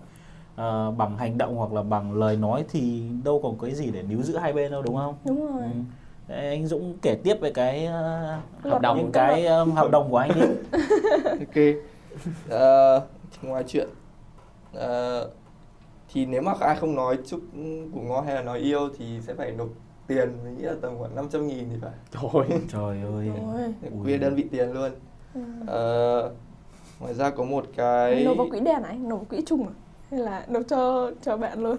[0.60, 4.04] ờ, bằng hành động hoặc là bằng lời nói thì đâu còn cái gì để
[4.04, 5.16] níu giữ hai bên đâu đúng không?
[5.26, 5.70] đúng rồi Ừ.
[6.28, 8.98] Đấy, anh Dũng kể tiếp về cái ờ, Luật đồng.
[8.98, 10.42] những cái ờ, hợp đồng của anh đi.
[11.24, 11.76] ok
[12.50, 13.00] Ờ,
[13.32, 13.88] thì ngoài chuyện
[14.74, 15.30] ờ,
[16.14, 17.40] thì nếu mà ai không nói chúc
[17.94, 19.68] ngủ ngon hay là nói yêu thì sẽ phải nộp
[20.08, 23.30] tiền mình nghĩ là tầm khoảng 500 nghìn thì phải thôi Trời ơi.
[24.04, 24.92] Quy đơn vị tiền luôn
[25.34, 25.42] Ừ.
[25.68, 26.32] Ờ,
[27.00, 29.74] ngoài ra có một cái nộp vào quỹ đen này nộp vào quỹ chung à
[30.12, 31.78] hay là nộp cho cho bạn luôn.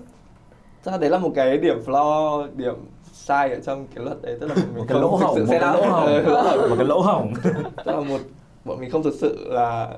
[0.85, 2.75] Ra đấy là một cái điểm flaw điểm
[3.13, 5.37] sai ở trong cái luật đấy tức là mình Một cái không lỗ thực hổng,
[5.37, 7.33] sự một cái lỗ hổng, một cái lỗ hổng.
[7.77, 8.19] tức là một
[8.65, 9.91] bọn mình không thực sự là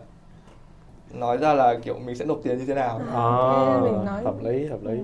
[1.14, 3.00] nói ra là kiểu mình sẽ nộp tiền như thế nào.
[3.12, 4.98] À, mình nói- hợp lý hợp lý.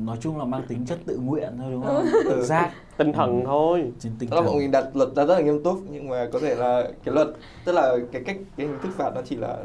[0.00, 1.96] Nói chung là mang tính chất tự nguyện thôi đúng không?
[2.12, 2.22] Ừ.
[2.24, 2.70] Tự giác.
[2.96, 3.92] Tinh thần thôi.
[4.00, 4.58] Trên tinh tức là bọn thần.
[4.58, 7.28] mình đặt luật ra rất là nghiêm túc nhưng mà có thể là cái luật
[7.64, 9.56] tức là cái cách cái hình thức phạt nó chỉ là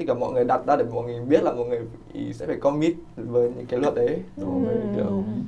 [0.00, 1.80] tất cả mọi người đặt ra để mọi người biết là mọi người
[2.34, 4.44] sẽ phải commit với những cái luật đấy Ừ.
[4.64, 5.44] Rồi kiểu Đúng.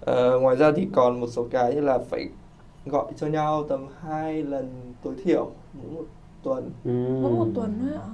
[0.00, 2.28] Ờ, ngoài ra thì còn một số cái như là phải
[2.86, 4.68] gọi cho nhau tầm hai lần
[5.02, 6.04] tối thiểu mỗi một
[6.42, 6.90] tuần ừ.
[7.22, 8.06] mỗi một tuần thôi ạ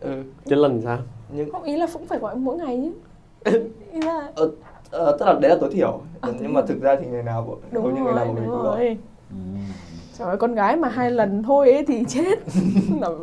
[0.00, 0.22] ừ.
[0.44, 0.98] trên lần sao
[1.32, 2.92] nhưng không ý là cũng phải gọi mỗi ngày
[3.44, 3.60] chứ
[3.92, 4.50] ý là ờ,
[4.90, 7.42] ờ, tức là đấy là tối thiểu À, nhưng mà thực ra thì ngày nào
[7.42, 8.65] bọn- đúng hầu như ngày nào mình đúng cũng Ừ.
[10.18, 12.38] trời ơi con gái mà hai lần thôi ấy thì chết
[13.00, 13.16] ở,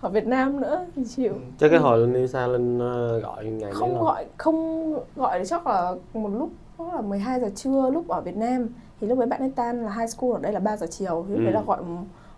[0.00, 1.38] ở Việt Nam nữa thì chịu Ừ.
[1.58, 5.66] chứ cái hồi lên yêu xa lên ờ, gọi ngày không gọi không gọi chắc
[5.66, 8.68] là một lúc chắc là 12 giờ trưa lúc ở Việt Nam
[9.00, 11.24] thì lúc đấy bạn ấy tan là high school ở đây là 3 giờ chiều
[11.28, 11.54] thì lúc đấy Ừ.
[11.54, 11.78] là gọi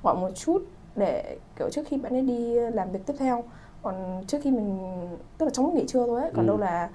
[0.02, 0.62] gọi một chút
[0.96, 3.44] để kiểu trước khi bạn ấy đi làm việc tiếp theo
[3.82, 3.94] còn
[4.26, 4.78] trước khi mình
[5.38, 6.48] tức là trong lúc nghỉ trưa thôi ấy còn Ừ.
[6.48, 6.88] đâu là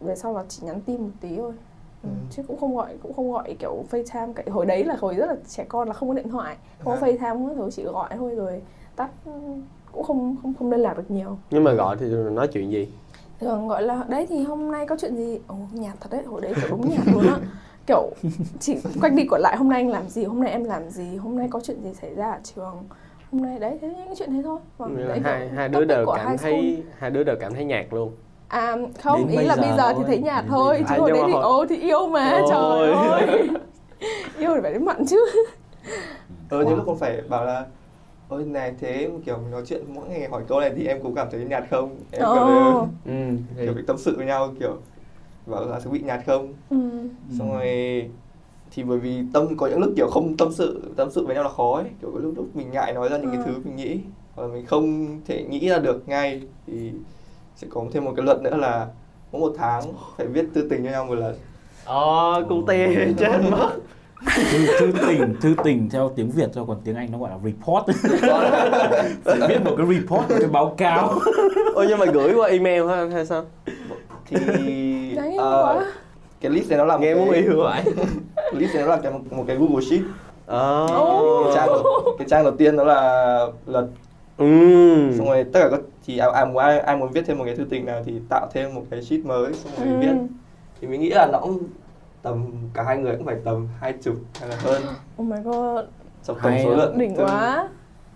[0.00, 1.52] về sau là chỉ nhắn tin một tí thôi
[2.02, 2.08] ừ.
[2.08, 2.14] Ừ.
[2.30, 5.26] chứ cũng không gọi cũng không gọi kiểu FaceTime cái hồi đấy là hồi rất
[5.26, 6.56] là trẻ con là không có điện thoại.
[6.78, 7.08] Không có À.
[7.08, 8.62] FaceTime không thứ chỉ gọi thôi rồi
[8.96, 9.10] tắt
[9.92, 11.38] cũng không không không liên lạc được nhiều.
[11.50, 12.88] Nhưng mà gọi thì nói chuyện gì?
[13.40, 15.38] Thường gọi là đấy thì hôm nay có chuyện gì?
[15.46, 17.38] Ồ nhạt thật đấy hồi đấy kiểu đúng nhạt luôn á.
[17.86, 18.10] Kiểu
[18.60, 20.24] chỉ quanh đi quẩn lại hôm nay anh làm gì?
[20.24, 21.16] Hôm nay em làm gì?
[21.16, 22.84] Hôm nay có chuyện gì xảy ra ở trường?
[23.32, 24.58] Hôm nay đấy thế những chuyện thế thôi.
[24.78, 28.12] Vâng, đấy, hai hai đứa đều cảm thấy hai đứa đều cảm thấy nhạt luôn
[28.48, 30.94] à không Đến ý là giờ bây giờ thì thôi, thấy nhạt đến thôi chứ
[30.98, 32.58] hồi đấy thì ồ thì yêu mà trời
[32.92, 33.48] ơi.
[34.38, 35.16] Yêu thì phải đến mặn chứ.
[36.50, 37.66] Ờ những lúc con phải bảo là
[38.28, 41.14] ôi này thế kiểu mình nói chuyện mỗi ngày hỏi câu này thì em cũng
[41.14, 41.96] cảm thấy nhạt không?
[42.12, 43.12] Em kiểu, ồ ừ
[43.56, 44.76] thì kiểu bị tâm sự với nhau kiểu
[45.46, 46.54] bảo là sẽ bị nhạt không?
[46.70, 46.76] Ừ.
[47.38, 47.66] xong rồi
[48.70, 51.44] thì bởi vì tâm có những lúc kiểu không tâm sự tâm sự với nhau
[51.44, 51.84] là khó ấy.
[52.00, 53.44] Kiểu có lúc lúc mình ngại nói ra những cái Ừ.
[53.44, 54.00] thứ mình nghĩ
[54.36, 56.92] hoặc là mình không thể nghĩ ra được ngay thì
[57.60, 58.86] sẽ có thêm một cái luật nữa là
[59.32, 59.82] mỗi một tháng
[60.16, 61.34] phải viết thư tình cho nhau một lần.
[61.84, 63.70] Ờ cu tê chết mất.
[64.36, 67.36] Thư, thư tình thư tình theo tiếng Việt thôi còn tiếng Anh nó gọi là
[67.44, 67.86] report.
[69.24, 71.18] Phải viết một cái report một cái báo cáo.
[71.74, 73.44] Ôi nhưng mà gửi qua email hả hay sao?
[74.26, 74.36] Thì
[75.38, 75.84] quá.
[76.40, 77.82] cái list này nó là một nghe cái muốn yêu vậy
[78.52, 80.02] list này nó là cái một cái Google Sheet.
[80.46, 80.86] Ờ.
[81.44, 81.84] Cái trang đầu,
[82.18, 83.84] cái trang đầu tiên đó là luật
[84.38, 85.12] ừ.
[85.18, 87.44] Xong rồi tất cả các thì ai, ai muốn ai, ai muốn viết thêm một
[87.44, 89.94] cái thư tình nào thì tạo thêm một cái sheet mới xong rồi Ừ.
[90.00, 90.14] viết.
[90.80, 91.58] Thì mình nghĩ là nó cũng
[92.22, 94.82] tầm cả hai người cũng phải tầm hai chục hay là hơn.
[95.22, 95.84] Oh my god.
[96.24, 96.98] Trong tổng Hay số lượng.
[96.98, 97.68] Đỉnh quá.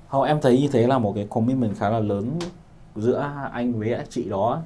[0.09, 2.31] không em thấy như thế là một cái commitment khá là lớn
[2.97, 4.61] giữa anh với chị đó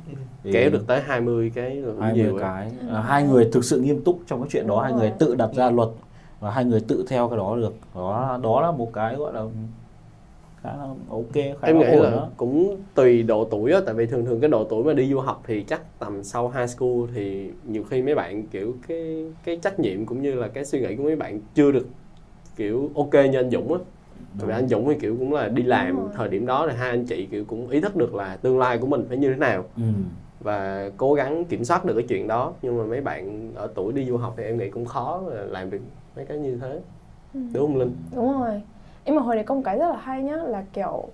[0.45, 2.40] Thì kéo được tới 20 cái hai mươi nhiều ấy.
[2.42, 2.71] cái.
[2.92, 5.51] À, hai người thực sự nghiêm túc trong cái chuyện đó hai người tự đặt
[5.55, 5.88] ra luật
[6.40, 7.75] và hai người tự theo cái đó được.
[7.95, 9.42] Đó đó là một cái gọi là
[10.66, 12.29] khá là ok khá em là nghĩ là đó.
[12.37, 15.18] cũng tùy độ tuổi á tại vì thường thường cái độ tuổi mà đi du
[15.20, 19.57] học thì chắc tầm sau high school thì nhiều khi mấy bạn kiểu cái cái
[19.57, 21.87] trách nhiệm cũng như là cái suy nghĩ của mấy bạn chưa được
[22.57, 23.79] kiểu ok như anh Dũng á
[24.38, 26.90] tại vì anh Dũng thì kiểu cũng là đi làm thời điểm đó thì hai
[26.90, 29.37] anh chị kiểu cũng ý thức được là tương lai của mình phải như thế
[29.37, 29.83] nào ừ.
[30.40, 33.92] và cố gắng kiểm soát được cái chuyện đó nhưng mà mấy bạn ở tuổi
[33.92, 35.79] đi du học thì em nghĩ cũng khó là làm được
[36.16, 36.81] mấy cái như thế
[37.35, 37.40] Ừ.
[37.55, 37.92] đúng không Linh?
[38.14, 38.62] đúng rồi
[39.07, 41.09] nhưng mà hồi đấy có một cái rất là hay nhá là kiểu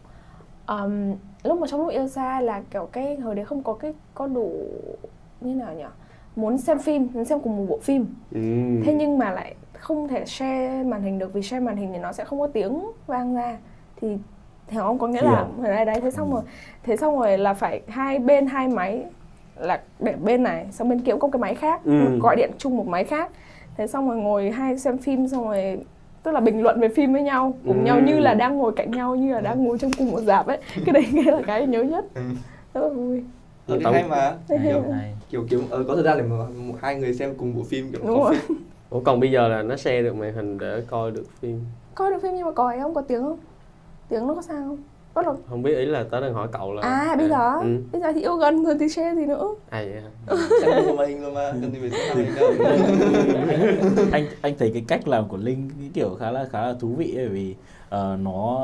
[0.66, 3.94] um, lúc mà trong lúc yêu xa là kiểu cái hồi đấy không có cái
[4.14, 4.52] có đủ
[5.40, 5.84] như nào nhỉ?
[6.36, 8.06] Muốn xem phim muốn xem cùng một bộ phim.
[8.30, 8.40] Ừ.
[8.84, 11.98] thế nhưng mà lại không thể share màn hình được vì share màn hình thì
[11.98, 13.58] nó sẽ không có tiếng vang ra.
[13.96, 14.18] Thì
[14.68, 16.42] hiểu không có nghĩa là đây đấy thế xong rồi
[16.82, 19.04] thế xong rồi là phải hai bên hai máy
[19.56, 22.18] là để bên này xong bên kia cũng có cái máy khác Ừ.
[22.22, 23.30] gọi điện chung một máy khác.
[23.76, 25.84] Thế xong rồi ngồi hai xem phim xong rồi
[26.22, 27.82] tức là bình luận về phim với nhau cùng Ừ.
[27.84, 30.46] nhau như là đang ngồi cạnh nhau như là đang ngồi trong cùng một dạp
[30.46, 30.58] ấy.
[30.86, 32.04] Cái đấy cái là cái nhớ nhất.
[32.14, 32.22] Ừ.
[32.74, 33.22] rất là vui.
[33.68, 34.34] Thì Tổng- hay mà.
[34.48, 34.58] Kiểu
[35.30, 37.92] kiểu kiểu ờ, có thời gian để mà một, hai người xem cùng bộ phim
[37.92, 38.34] kiểu đúng có rồi.
[38.48, 38.56] phim.
[38.90, 41.60] Ủa còn bây giờ là nó share được màn hình để coi được phim.
[41.94, 42.94] Coi được phim nhưng mà còi không?
[42.94, 43.38] Có tiếng không?
[44.08, 44.78] Tiếng nó có sao không
[45.14, 47.82] bắt đầu không biết ý là tớ đang hỏi cậu là À bây giờ ừ.
[47.92, 49.48] Bây giờ thì yêu gần rồi thì share gì nữa?
[49.70, 50.08] À vậy hả?
[54.12, 56.88] anh anh thấy cái cách làm của linh cái kiểu khá là khá là thú
[56.98, 57.54] vị bởi vì
[57.88, 58.58] ờ, nó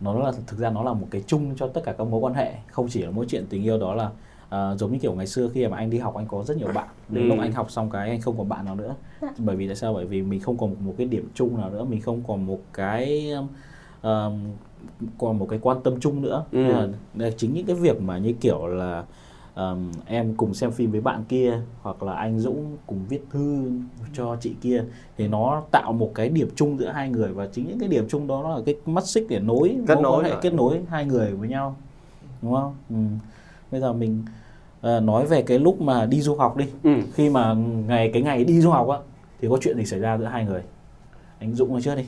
[0.00, 2.34] nó là thực ra nó là một cái chung cho tất cả các mối quan
[2.34, 2.52] hệ.
[2.70, 4.10] Không chỉ là mỗi chuyện tình yêu đó là
[4.48, 6.68] ờ, giống như kiểu ngày xưa khi mà anh đi học anh có rất nhiều
[6.74, 6.88] bạn.
[7.08, 7.28] Đến Ừ.
[7.28, 8.94] lúc anh học xong cái anh không còn bạn nào nữa.
[9.22, 9.28] Dạ.
[9.38, 9.94] bởi vì tại sao?
[9.94, 11.84] Bởi vì mình không còn một, một cái điểm chung nào nữa.
[11.84, 13.32] Mình không còn một cái
[15.18, 16.44] còn một cái quan tâm chung nữa.
[16.52, 16.58] Ừ.
[16.58, 19.04] Nên là, là chính những cái việc mà như kiểu là
[19.54, 23.70] um, em cùng xem phim với bạn kia hoặc là anh Dũng cùng viết thư
[24.14, 24.84] cho chị kia
[25.18, 28.04] thì nó tạo một cái điểm chung giữa hai người và chính những cái điểm
[28.08, 31.32] chung đó là cái mắt xích để nối Kết nối hệ kết nối hai người
[31.32, 31.76] với nhau.
[32.42, 32.74] Đúng không?
[32.90, 32.96] Ừ.
[33.70, 34.22] bây giờ mình
[34.80, 36.66] ờ, nói về cái lúc mà đi du học đi.
[36.82, 36.90] Ừ.
[37.14, 37.54] khi mà
[37.86, 38.98] ngày cái ngày đi du học á
[39.40, 40.62] thì có chuyện gì xảy ra giữa hai người?
[41.38, 42.04] Anh Dũng nói trước đi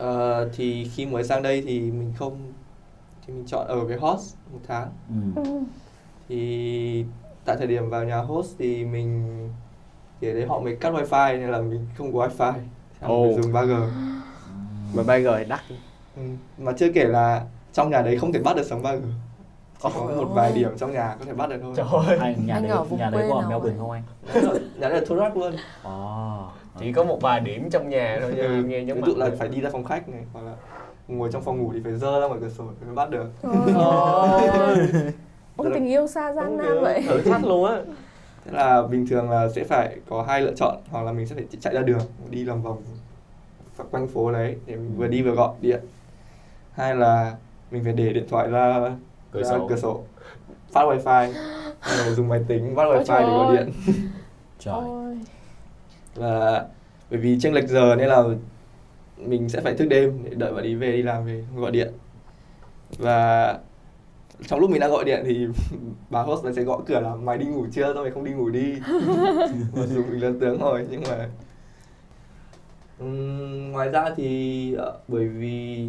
[0.00, 2.52] Ờ, thì khi mới sang đây thì mình không
[3.26, 4.88] thì mình chọn ở với host một tháng.
[5.08, 5.42] Ừ.
[5.44, 5.60] ừ.
[6.28, 7.04] thì
[7.44, 9.28] tại thời điểm vào nhà host thì mình
[10.20, 12.52] thì đấy họ mới cắt wifi nên là mình không có wifi.
[13.00, 13.22] Xong Ồ.
[13.22, 13.88] mình dùng 3G
[14.94, 15.60] mà 3G thì đắt.
[16.16, 16.22] Ừ.
[16.58, 19.00] mà chưa kể là trong nhà đấy không thể bắt được sóng 3G
[19.82, 21.74] chỉ có Ôi một vài điểm trong nhà có thể bắt được thôi.
[21.76, 22.18] Trời ơi.
[22.18, 24.02] Anh nhà Anh đấy ở vùng nhà đấy quê có ở Melbourne không anh?
[24.78, 25.52] Nhà đấy là thốt rác luôn.
[25.82, 26.48] Ồ.
[26.78, 28.42] chỉ có một vài điểm trong nhà thôi ừ.
[28.42, 30.52] chứ nghe giống ví dụ là phải đi ra phòng khách này hoặc là
[31.08, 33.26] ngồi trong phòng ngủ thì phải dơ ra ngoài cửa sổ để mới bắt được.
[35.56, 35.72] Ôi.
[35.74, 37.02] Tình yêu xa gian nan vậy.
[37.08, 37.80] thử thách luôn á.
[38.44, 41.34] Thế là bình thường là sẽ phải có hai lựa chọn hoặc là mình sẽ
[41.34, 42.82] phải chạy ra đường đi lòng vòng
[43.90, 45.80] quanh phố đấy để mình vừa đi vừa gọi điện.
[46.72, 47.36] Hai là
[47.70, 48.90] mình phải để điện thoại ra
[49.32, 49.66] cửa ra sổ.
[49.68, 50.00] cửa sổ.
[50.72, 51.32] Phát wifi.
[51.98, 53.72] Rồi dùng máy tính phát wifi để gọi điện.
[54.58, 54.74] trời.
[56.14, 56.66] Và
[57.10, 58.24] bởi vì chênh lệch giờ nên là
[59.16, 61.92] mình sẽ phải thức đêm để đợi bạn đi về đi làm về gọi điện.
[62.98, 63.58] Và
[64.46, 65.46] trong lúc mình đang gọi điện thì
[66.10, 67.94] bà host sẽ gọi cửa là mày đi ngủ chưa?
[67.94, 68.74] Sao mày không đi ngủ đi.
[69.76, 71.28] Mặc dù mình lớn tướng rồi nhưng mà
[72.98, 75.88] Ừm, ngoài ra thì ờ, bởi vì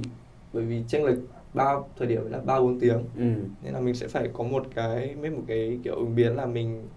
[0.53, 1.17] bởi vì chênh lệch
[1.53, 2.97] ba thời điểm là ba bốn tiếng.
[3.17, 3.23] Ừ.
[3.63, 6.45] nên là mình sẽ phải có một cái mấy một cái kiểu ứng biến là
[6.45, 6.87] mình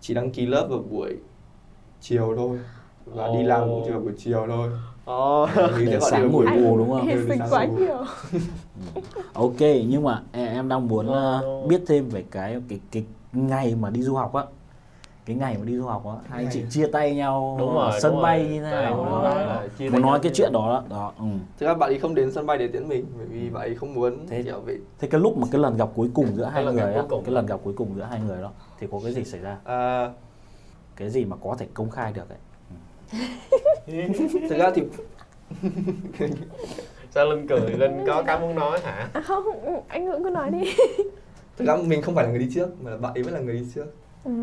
[0.00, 1.16] chỉ đăng ký lớp vào buổi
[2.00, 2.58] chiều thôi
[3.06, 4.68] và đi làm cũng chỉ vào buổi chiều thôi
[5.76, 7.06] mình Để sáng buổi ngủ đúng không?
[7.06, 7.96] Hy sinh quá nhiều
[9.34, 11.66] ok nhưng mà em, em đang muốn Ồ.
[11.68, 14.44] biết thêm về cái cái cái ngày mà đi du học á
[15.26, 16.52] cái ngày mà đi du học á hai Ngày.
[16.54, 18.48] chị chia tay nhau đúng ở rồi sân đúng bay rồi.
[18.52, 19.22] như thế nào muốn đó.
[19.22, 21.24] nói là muốn cái chuyện đó đó, đó ừ.
[21.58, 23.74] thực ra bạn ấy không đến sân bay để tiễn mình bởi vì bạn ấy
[23.74, 26.44] không muốn Thế- kiểu vậy thế cái lúc mà cái lần gặp cuối cùng giữa
[26.44, 29.12] hai người á cái lần gặp cuối cùng giữa hai người đó thì có cái
[29.12, 30.10] gì xảy ra à,
[30.96, 32.38] cái gì mà có thể công khai được ấy.
[34.48, 34.82] Thực ra thì
[37.10, 39.10] sao linh cười linh có cái muốn nói hả?
[39.12, 39.44] À không,
[39.88, 40.72] anh Ngưỡng cứ nói đi.
[41.56, 43.40] Thực ra mình không phải là người đi trước mà là bạn ấy mới là
[43.40, 43.86] người đi trước.
[44.24, 44.34] Bởi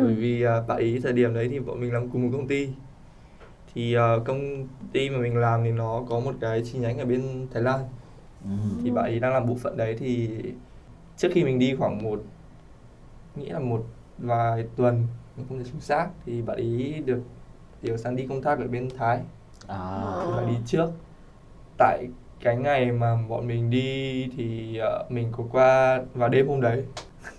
[0.00, 0.14] ừ.
[0.18, 2.68] vì à, bạn ấy thời điểm đấy thì bọn mình làm cùng một công ty.
[3.74, 7.04] Thì à, công ty mà mình làm thì nó có một cái chi nhánh ở
[7.04, 7.80] bên Thái Lan.
[8.44, 8.50] Ừ.
[8.82, 10.30] thì bạn ấy đang làm bộ phận đấy thì
[11.16, 12.22] trước khi mình đi khoảng một
[13.36, 13.86] nghĩ là một
[14.18, 15.06] vài tuần
[15.38, 16.08] mình không thể chính xác.
[16.26, 17.20] Thì bạn ấy được
[17.82, 19.20] điều sang đi công tác ở bên Thái.
[19.66, 20.00] À.
[20.36, 20.90] Bạn đi trước.
[21.78, 22.06] Tại
[22.40, 26.84] cái ngày mà bọn mình đi thì ờ, mình có qua vào đêm hôm đấy.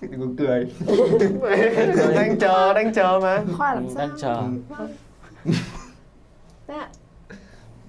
[0.00, 0.66] Có cười.
[2.14, 3.42] Đang chờ đang chờ mà.
[3.58, 4.06] Khoa làm sao?
[4.08, 4.42] đang chờ.
[4.68, 4.94] Vâng.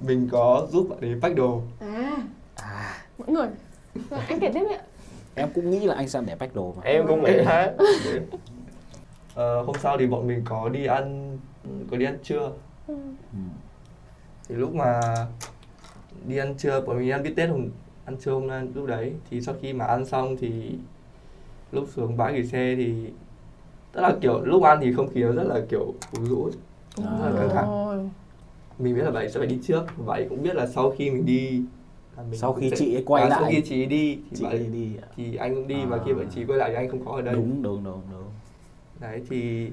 [0.08, 1.62] Mình có giúp bạn ấy pack đồ.
[1.80, 2.17] À.
[2.56, 2.97] À.
[3.17, 3.47] Mỗi người
[4.10, 4.82] Rồi, anh kể tiếp đi ạ.
[5.36, 6.84] Em cũng nghĩ là anh sang để bách đồ mà.
[6.86, 7.74] Em cũng nghĩ thế
[9.36, 11.38] Ờ, hôm sau thì bọn mình có đi ăn
[11.91, 12.52] có đi ăn trưa
[12.88, 12.96] Ừ.
[13.34, 13.39] ừ.
[14.50, 15.02] thì lúc mà
[16.28, 17.67] đi ăn trưa bọn mình ăn bít tết hôm
[18.06, 20.52] ăn trưa hôm nay lúc đấy thì sau khi mà ăn xong thì
[21.72, 22.94] lúc xuống bãi gửi xe thì
[23.91, 26.50] tức là kiểu lúc ăn thì không khí nó rất là kiểu ủ rũ.
[26.98, 27.04] À.
[27.20, 28.10] rất là căng thẳng
[28.80, 31.10] mình biết là vậy sẽ phải đi trước và vậy cũng biết là sau khi
[31.12, 31.63] mình đi
[32.30, 34.36] mình sau khi sẽ- chị ấy quay à, lại sau khi chị ấy đi thì
[34.38, 36.04] chị ấy đi thì anh cũng đi và À.
[36.06, 38.24] khi vậy chị quay lại thì anh không có ở đây đúng đúng đúng đúng
[39.02, 39.68] đấy thì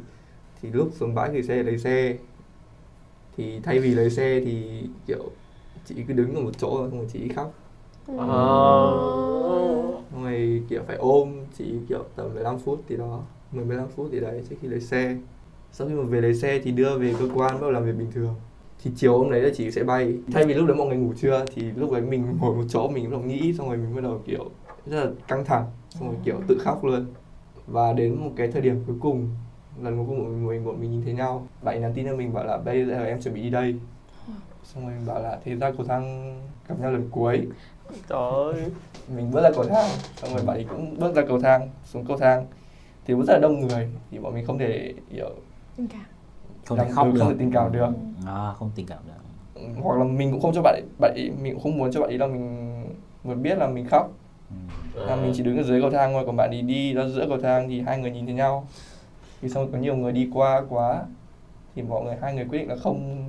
[0.63, 2.17] thì lúc xuống bãi gửi xe lấy xe.
[3.37, 5.31] Thì thay vì lấy xe thì kiểu
[5.85, 7.55] chị cứ đứng ở một chỗ xong rồi chị khóc.
[10.11, 14.09] Xong rồi kiểu phải ôm chị kiểu tầm 15 phút thì đó 10 15 phút
[14.13, 15.17] thì đấy trước khi lấy xe.
[15.73, 17.99] Sau khi mà về lấy xe thì đưa về cơ quan bắt đầu làm việc
[17.99, 18.35] bình thường.
[18.83, 20.15] Thì chiều hôm đấy là chị sẽ bay.
[20.33, 22.89] Thay vì lúc đấy mọi người ngủ trưa thì lúc đấy mình ngồi một chỗ
[22.89, 24.51] mình bắt đầu nghĩ xong rồi mình bắt đầu kiểu
[24.87, 27.07] rất là căng thẳng xong rồi kiểu tự khóc luôn
[27.71, 29.29] và đến một cái thời điểm cuối cùng
[29.83, 32.17] lần cuối cùng bọn mình bọn mình nhìn thấy nhau bạn ấy nhắn tin cho
[32.17, 33.75] mình bảo là bây giờ em chuẩn bị đi đây.
[34.65, 36.35] Xong rồi mình bảo là thế ra cầu thang
[36.69, 37.47] gặp nhau lần cuối.
[38.09, 38.65] Trời ơi.
[39.17, 42.05] Mình bước ra cầu thang xong rồi bạn ấy cũng bước ra cầu thang xuống
[42.05, 42.47] cầu thang.
[43.05, 45.31] Thì cũng rất là đông người thì bọn mình không thể hiểu
[45.77, 46.05] Tình cảm.
[46.67, 47.21] Không thể khóc được, được.
[47.21, 47.89] không thể tình cảm được.
[48.27, 49.13] À không tình cảm được.
[49.83, 52.01] Hoặc là mình cũng không cho bạn ấy, bạn ấy, mình cũng không muốn cho
[52.01, 52.69] bạn ấy là mình
[53.25, 54.11] một biết là mình khóc.
[54.51, 54.57] Ừ.
[55.07, 57.27] là mình chỉ đứng ở dưới cầu thang thôi còn bạn ấy đi ra giữa
[57.29, 58.67] cầu thang thì hai người nhìn thấy nhau.
[59.41, 61.03] Thì xong có nhiều người đi qua quá
[61.75, 63.25] thì mọi người hai người quyết định là không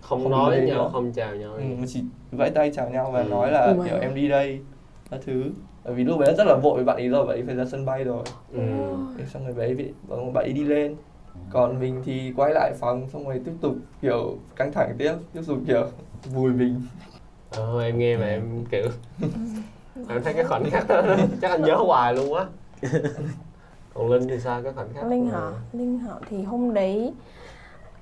[0.00, 0.88] không, Không nói với nhau nữa.
[0.92, 1.54] không chào nhau.
[1.54, 3.28] Ừ, mà chỉ vẫy tay chào nhau và Ừ.
[3.28, 4.60] nói là Ừ kiểu em đi đây.
[5.10, 5.44] Các thứ.
[5.84, 7.64] Bởi vì lúc đấy rất là vội với bạn ấy rồi bạn ấy phải ra
[7.64, 8.24] sân bay rồi.
[8.52, 8.60] Ừ.
[9.18, 9.92] Thế xong rồi bạn ấy,
[10.32, 10.94] bạn ấy đi lên.
[11.50, 15.40] Còn mình thì quay lại phòng xong rồi tiếp tục kiểu căng thẳng tiếp tiếp
[15.46, 15.86] tục kiểu
[16.34, 16.82] vùi mình.
[17.50, 18.86] Ờ, em nghe mà em kiểu
[20.08, 21.02] em thấy cái khoảnh khắc đó
[21.40, 22.44] chắc anh nhớ hoài luôn á.
[23.94, 25.50] Còn linh thì sao cái khoảnh khắc Linh hả?
[25.72, 26.12] Linh hả?
[26.28, 27.12] Thì hôm đấy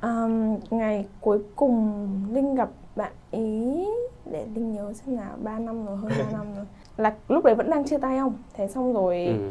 [0.03, 3.87] um, ngày cuối cùng Linh gặp bạn ý
[4.31, 6.65] để Linh nhớ xem nào 3 năm rồi hơn 3 năm rồi.
[6.97, 8.35] Là lúc đấy vẫn đang chia tay không?
[8.55, 9.51] Thế xong rồi ừ.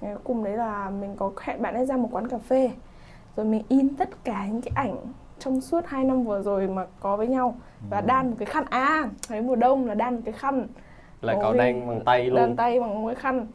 [0.00, 2.70] ngày cuối cùng đấy là mình có hẹn bạn ấy ra một quán cà phê.
[3.36, 4.96] Rồi mình in tất cả những cái ảnh
[5.38, 7.54] trong suốt 2 năm vừa rồi mà có với nhau.
[7.90, 8.64] Và đan một cái khăn.
[8.70, 10.66] À thấy mùa đông là đan một cái khăn
[11.22, 12.36] là cậu đang bằng tay luôn.
[12.36, 13.46] đan tay bằng cái khăn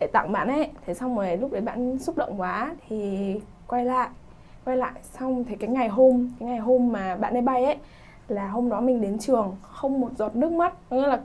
[0.00, 0.70] để tặng bạn ấy.
[0.86, 3.34] Thế xong rồi lúc đấy bạn xúc động quá thì
[3.66, 4.08] quay lại.
[4.64, 7.76] Quay lại xong thì cái ngày hôm cái ngày hôm mà bạn ấy bay ấy
[8.28, 10.72] là hôm đó mình đến trường không một giọt nước mắt.
[10.90, 11.20] Nghĩa là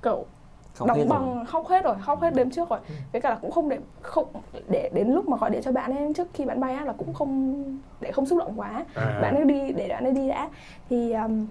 [0.00, 0.26] cậu
[0.74, 1.06] Khóc đóng rồi.
[1.08, 2.78] bằng khóc hết rồi khóc hết đêm trước rồi.
[3.12, 4.26] Với cả là cũng không để không
[4.68, 6.92] để đến lúc mà gọi điện cho bạn ấy trước khi bạn bay á là
[6.98, 7.64] cũng không
[8.00, 8.84] để không xúc động quá.
[8.94, 9.18] À.
[9.22, 10.48] bạn ấy đi để bạn ấy đi đã.
[10.90, 11.46] Thì um,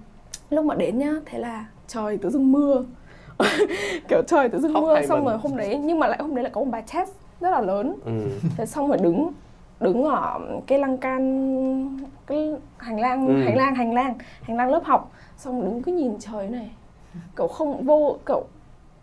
[0.50, 2.84] lúc mà đến nhá thế là trời tự dưng mưa
[4.08, 5.26] kiểu trời tự dưng Khóc mưa xong mình.
[5.28, 7.62] rồi hôm đấy nhưng mà lại hôm đấy lại có một bài test rất là
[7.62, 8.12] lớn ừ.
[8.58, 9.30] thế xong rồi đứng
[9.80, 13.34] đứng ở cái lăng can cái hành lang Ừ.
[13.44, 16.72] hành lang hành lang hành lang lớp học xong đứng cứ nhìn trời này
[17.36, 18.46] cậu không vô cậu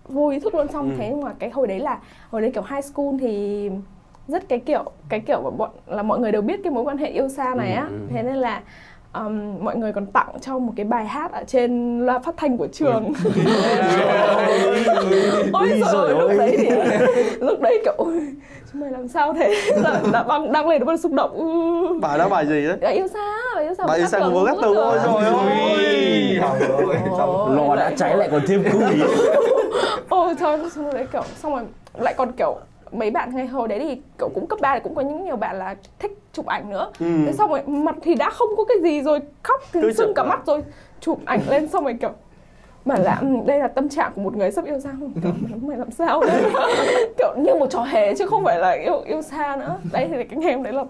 [0.08, 0.96] vô ý thức luôn xong Ừ.
[0.98, 1.98] thế nhưng mà cái hồi đấy là
[2.30, 3.70] hồi đấy kiểu high school thì
[4.28, 6.98] rất cái kiểu cái kiểu mà bọn là mọi người đều biết cái mối quan
[6.98, 8.06] hệ yêu xa này á Ừ, ừ.
[8.10, 8.62] thế nên là
[9.14, 12.56] um, mọi người còn tặng cho một cái bài hát ở trên loa phát thanh
[12.56, 13.12] của trường.
[15.52, 16.70] Ôi ơi, lúc đấy thì
[17.40, 18.34] lúc đấy kiểu ôi
[18.72, 19.72] chúng mày làm sao thế?
[19.76, 21.30] Là đã băng đăng lên nó xúc động.
[21.32, 21.98] Ừ.
[22.00, 22.76] bài đó bài gì đấy?
[22.80, 25.32] Đã yêu xa bài yêu xa Bài yêu xa Vũ Cát Tường, ôi rồi trời
[25.32, 26.38] ơi.
[26.86, 26.96] Ôi.
[27.56, 29.00] lò đã cháy lại còn thêm củi
[30.08, 31.62] ôi trời xong rồi đấy kiểu xong rồi
[31.98, 32.58] lại còn kiểu
[32.92, 35.36] mấy bạn ngày hồi đấy thì kiểu cũng cấp 3 thì cũng có những nhiều
[35.36, 36.90] bạn là thích chụp ảnh nữa.
[37.00, 37.06] Ừ.
[37.26, 40.22] thế xong rồi mặt thì đã không có cái gì rồi khóc thì sưng cả
[40.22, 40.28] à?
[40.28, 40.62] mắt rồi
[41.00, 42.10] chụp ảnh lên xong rồi kiểu
[42.84, 44.90] mà là "Ừ, đây là tâm trạng của một người sắp yêu xa.
[45.00, 46.42] Không kiểu mày làm sao đấy?
[47.18, 49.78] Kiểu như một trò hề chứ không phải là yêu yêu xa nữa.
[49.92, 50.84] Đấy thì cái hôm đấy là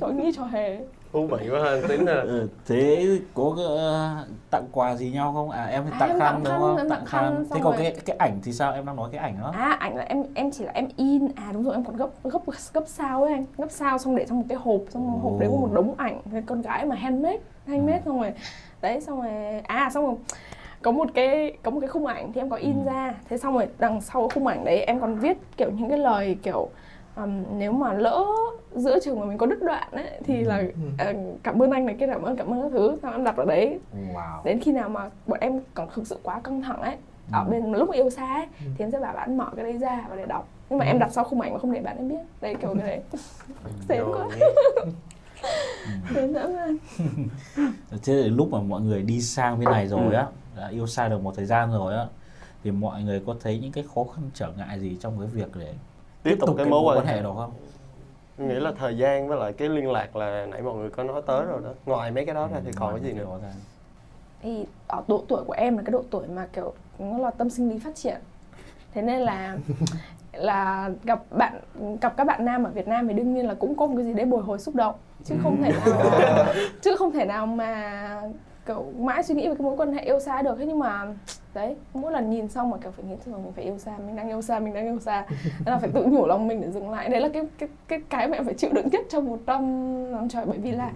[0.00, 0.78] trời như trò hề
[1.14, 4.16] thú vị quá ha tính là ừ, thế có ờ,
[4.50, 5.50] tặng quà gì nhau không?
[5.50, 6.76] À em À, tặng em khăn tặng đúng không?
[6.76, 7.44] tặng tặng khăn, khăn.
[7.50, 8.72] Thế còn rồi- cái cái ảnh thì sao?
[8.72, 9.50] Em đang nói cái ảnh đó.
[9.54, 11.28] À ảnh là em em chỉ là em in.
[11.36, 12.38] À đúng rồi em còn gấp gấp
[12.74, 13.44] gấp sao ấy anh.
[13.58, 16.20] Gấp sao xong để trong một cái hộp xong hộp đấy có một đống ảnh
[16.32, 18.32] cái con gái mà handmade handmade xong rồi.
[18.80, 20.14] Đấy xong rồi à xong rồi
[20.82, 22.84] có một cái có một cái khung ảnh thì em có in Ừ.
[22.86, 23.14] ra.
[23.28, 25.98] Thế xong rồi đằng sau cái khung ảnh đấy em còn viết kiểu những cái
[25.98, 26.68] lời kiểu
[27.16, 28.24] ừm, nếu mà lỡ
[28.74, 30.62] giữa trường mà mình có đứt đoạn ấy thì là
[30.98, 33.36] ờ, cảm ơn anh này cái cảm ơn cảm ơn các thứ xong em đặt
[33.36, 33.78] ở đấy.
[34.14, 34.42] Wow.
[34.44, 36.96] Đến khi nào mà bọn em còn thực sự quá căng thẳng ấy
[37.32, 37.50] ở Ừ.
[37.50, 40.04] bên lúc mà yêu xa ấy thì em sẽ bảo bạn mở cái đấy ra
[40.10, 40.48] và để đọc.
[40.70, 42.18] Nhưng mà em đặt sau khung ảnh mà không để bạn em biết.
[42.40, 43.00] Đấy kiểu cái đấy.
[43.88, 44.28] Xém quá.
[48.04, 51.08] Thế đến lúc mà mọi người đi sang bên này rồi á đã yêu xa
[51.08, 52.06] được một thời gian rồi á
[52.64, 55.48] thì mọi người có thấy những cái khó khăn trở ngại gì trong cái việc
[55.60, 55.72] để
[56.22, 57.22] tiếp tục cái mối quan hệ.
[57.22, 57.52] đó không
[58.38, 61.02] Em nghĩ là thời gian với lại cái liên lạc là nãy mọi người có
[61.02, 61.70] nói tới rồi đó.
[61.86, 63.38] Ngoài mấy cái đó ra thì còn Ngoài cái gì nữa?
[64.42, 67.50] thì ở độ tuổi của em là cái độ tuổi mà kiểu nó là tâm
[67.50, 68.16] sinh lý phát triển.
[68.94, 69.56] Thế nên là
[70.32, 71.60] là gặp bạn
[72.00, 74.04] gặp các bạn nam ở Việt Nam thì đương nhiên là cũng có một cái
[74.04, 74.94] gì đấy bồi hồi xúc động.
[75.24, 75.98] Chứ không thể nào
[76.82, 78.22] chứ không thể nào mà
[78.66, 80.54] kiểu mãi suy nghĩ về cái mối quan hệ yêu xa được.
[80.58, 81.06] Thế nhưng mà
[81.54, 84.16] đấy mỗi lần nhìn xong mà kiểu phải nghĩ rồi mình phải yêu xa mình
[84.16, 85.26] đang yêu xa mình đang yêu xa.
[85.44, 87.08] Thế là phải tự nhủ lòng mình để dừng lại.
[87.08, 90.12] Đấy là cái cái cái cái mà em phải chịu đựng nhất trong một trăm
[90.12, 90.44] năm trời.
[90.46, 90.92] Bởi vì là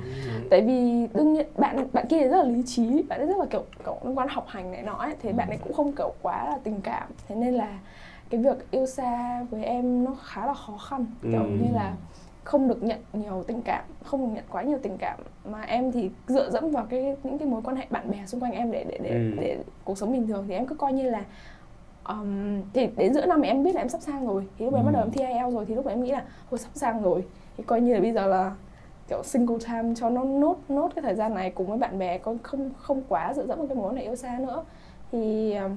[0.50, 3.44] tại vì đương nhiên bạn bạn kia rất là lý trí bạn ấy rất là
[3.50, 6.12] kiểu kiểu liên quan học hành này nọ ấy thì bạn ấy cũng không kiểu
[6.22, 7.08] quá là tình cảm.
[7.28, 7.78] Thế nên là
[8.30, 11.06] cái việc yêu xa với em nó khá là khó khăn.
[11.22, 11.48] Kiểu Ừ.
[11.60, 11.92] như là
[12.48, 15.92] không được nhận nhiều tình cảm không được nhận quá nhiều tình cảm mà em
[15.92, 18.70] thì dựa dẫm vào cái những cái mối quan hệ bạn bè xung quanh em
[18.70, 19.30] để để để, Ừ.
[19.40, 21.24] để cuộc sống bình thường thì em cứ coi như là
[22.08, 24.80] um, thì đến giữa năm em biết là em sắp sang rồi thì lúc Ừ.
[24.84, 27.24] bắt đầu em thi IELTS rồi thì lúc em nghĩ là thôi sắp sang rồi
[27.56, 28.52] thì coi như là bây giờ là
[29.08, 32.18] kiểu single time cho nó nốt nốt cái thời gian này cùng với bạn bè
[32.18, 34.64] con không không quá dựa dẫm vào cái mối quan hệ yêu xa nữa
[35.12, 35.76] thì um,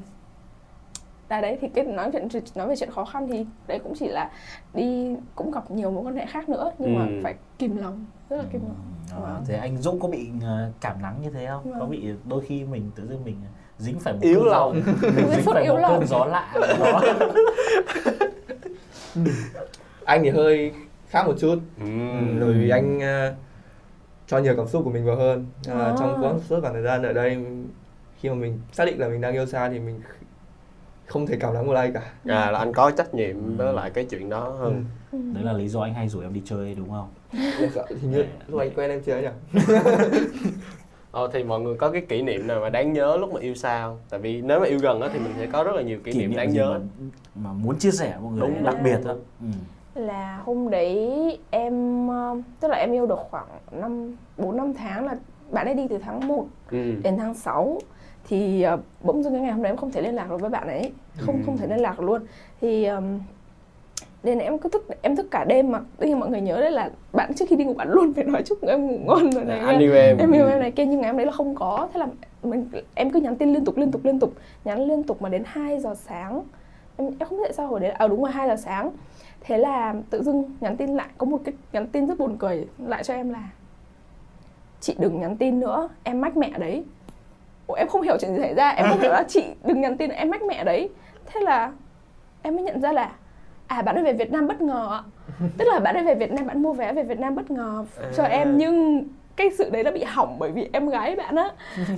[1.32, 4.08] tại đấy thì cái nói chuyện nói về chuyện khó khăn thì đấy cũng chỉ
[4.08, 4.32] là
[4.74, 7.12] đi cũng gặp nhiều mối quan hệ khác nữa nhưng mà Ừ.
[7.24, 8.76] phải kìm lòng rất là kìm lòng
[9.12, 9.44] Đó, Vâng.
[9.48, 11.74] thế anh Dũng có bị ờ, cảm nắng như thế không?
[11.74, 11.90] Có Vâng.
[11.90, 13.36] bị đôi khi mình tự dưng mình
[13.78, 14.74] dính phải một Yếu cơn gió- lòng.
[15.16, 16.00] mình dính phải yếu một lòng.
[16.00, 17.02] cơn gió lạ đó.
[20.06, 20.72] anh thì hơi
[21.08, 21.86] khác một chút Ừ.
[22.40, 23.34] bởi vì anh ờ,
[24.28, 25.96] cho nhiều cảm xúc của mình vào hơn à, À.
[26.00, 27.38] trong quãng suốt khoảng thời gian ở đây
[28.20, 30.02] khi mà mình xác định là mình đang yêu xa thì mình
[31.06, 33.90] không thể cảm nắng một ai cả à là anh có trách nhiệm với lại
[33.90, 35.20] cái chuyện đó hơn Ừ.
[35.34, 37.08] Đấy là lý do anh hay rủ em đi chơi đúng không?
[37.32, 37.86] ừ.
[38.02, 39.60] hình như lúc anh quen em chưa nhỉ
[41.12, 43.54] ờ thì mọi người có cái kỷ niệm nào mà đáng nhớ lúc mà yêu
[43.64, 46.00] không tại vì nếu mà yêu gần á thì mình sẽ có rất là nhiều
[46.04, 46.80] kỷ, niệm đáng nhớ mà,
[47.36, 49.16] mà muốn chia sẻ với mọi người Đúng, đặc biệt đó.
[49.42, 49.48] Ừ.
[50.02, 55.06] là hôm đấy em ờ, tức là em yêu được khoảng năm bốn năm tháng
[55.06, 55.16] là
[55.52, 56.94] bạn ấy đi từ tháng 1 ừ.
[57.04, 57.80] đến tháng 6
[58.28, 60.50] thì ờ, bỗng dưng cái ngày hôm đấy em không thể liên lạc được với
[60.50, 60.92] bạn ấy.
[61.18, 61.42] Không Ừ.
[61.46, 62.22] không thể liên lạc luôn.
[62.62, 63.20] Thì um,
[64.24, 65.80] nên em cứ thức em thức cả đêm mà.
[65.98, 68.24] Tất nhiên mọi người nhớ đấy là bạn trước khi đi ngủ bạn luôn phải
[68.24, 69.86] nói chúc em ngủ ngon rồi này anh kia.
[69.86, 70.18] yêu em.
[70.18, 71.90] Em yêu em này kia nhưng ngày hôm đấy là không có.
[71.94, 72.08] Thế là
[72.44, 74.34] mình em cứ nhắn tin liên tục liên tục liên tục.
[74.66, 76.42] Nhắn liên tục mà đến 2 giờ sáng.
[76.98, 78.92] Em em không biết tại sao hồi đấy à đúng rồi 2 giờ sáng.
[79.42, 82.68] Thế là tự dưng nhắn tin lại có một cái nhắn tin rất buồn cười
[82.88, 83.50] lại cho em là
[84.80, 86.84] chị đừng nhắn tin nữa em mách mẹ đấy
[87.72, 88.70] Ủa, em không hiểu chuyện gì xảy ra.
[88.70, 90.90] Em không hiểu là chị đừng nhắn tin em mách mẹ đấy.
[91.26, 91.72] Thế là
[92.42, 93.12] em mới nhận ra là
[93.68, 95.02] à bạn ấy về Việt Nam bất ngờ
[95.58, 97.86] tức là bạn ấy về Việt Nam bạn mua vé về Việt Nam bất ngờ
[98.18, 98.30] cho À.
[98.30, 99.04] em nhưng
[99.36, 101.50] cái sự đấy đã bị hỏng bởi vì em gái bạn á.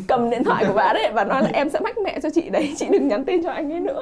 [0.08, 2.50] Cầm điện thoại của bạn ấy và nói là em sẽ mách mẹ cho chị
[2.50, 4.02] đấy chị đừng nhắn tin cho anh ấy nữa.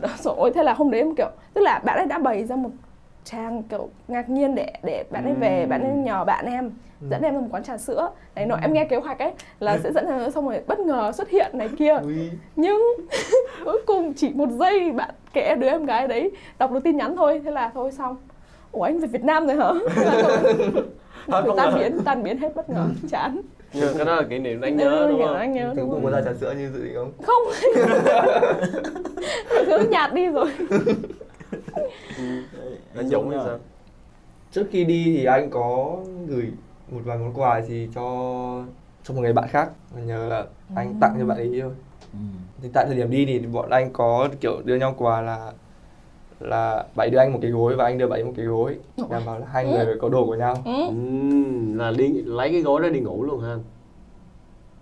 [0.00, 2.56] Đó, rồi thế là hôm đấy em kiểu tức là bạn ấy đã bày ra
[2.56, 2.70] một
[3.30, 6.70] trang kiểu ngạc nhiên để để bạn ấy về bạn ấy nhờ bạn em
[7.10, 8.10] dẫn em ra một quán trà sữa.
[8.34, 11.12] Đấy nội em nghe kế hoạch ấy là sẽ dẫn em xong rồi bất ngờ
[11.12, 11.96] xuất hiện này kia.
[12.56, 12.82] Nhưng
[13.64, 17.16] cuối cùng chỉ một giây bạn kể đứa em gái đấy đọc được tin nhắn
[17.16, 18.16] thôi thế là thôi xong.
[18.72, 19.72] Ủa anh về Việt Nam rồi hả?
[21.56, 23.40] Tan biến tan biến hết bất ngờ chán.
[23.72, 25.36] Nhưng cái đó là kỷ niệm Ừ, nhớ đúng không?
[25.36, 27.12] anh nhớ đúng cũng không có ra trà sữa như dự định không?
[27.22, 27.42] Không.
[29.66, 30.50] Cứ nhạt đi rồi
[32.98, 33.58] anh Dũng thì sao
[34.52, 35.96] trước khi đi thì anh có
[36.28, 36.52] gửi
[36.90, 38.02] một vài món quà gì cho
[39.04, 41.72] cho một người bạn khác và nhờ là anh tặng cho bạn ấy thôi
[42.12, 42.18] Ừ.
[42.62, 45.52] thì tại thời điểm đi thì bọn anh có kiểu đưa nhau quà là
[46.40, 48.76] là ấy đưa anh một cái gối và anh đưa ấy một cái gối
[49.10, 50.72] đảm bảo là hai người có đồ của nhau ừ.
[50.86, 53.56] Ừm, là đi lấy cái gối đó đi ngủ luôn ha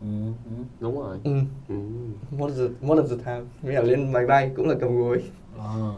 [0.01, 0.07] Ừ.
[0.45, 0.51] Ừ.
[0.81, 1.31] đúng rồi ừ.
[1.69, 2.13] Ừm.
[2.39, 5.23] most of the, most of the time là lên máy bay cũng là cầm gối
[5.59, 5.93] Ờ.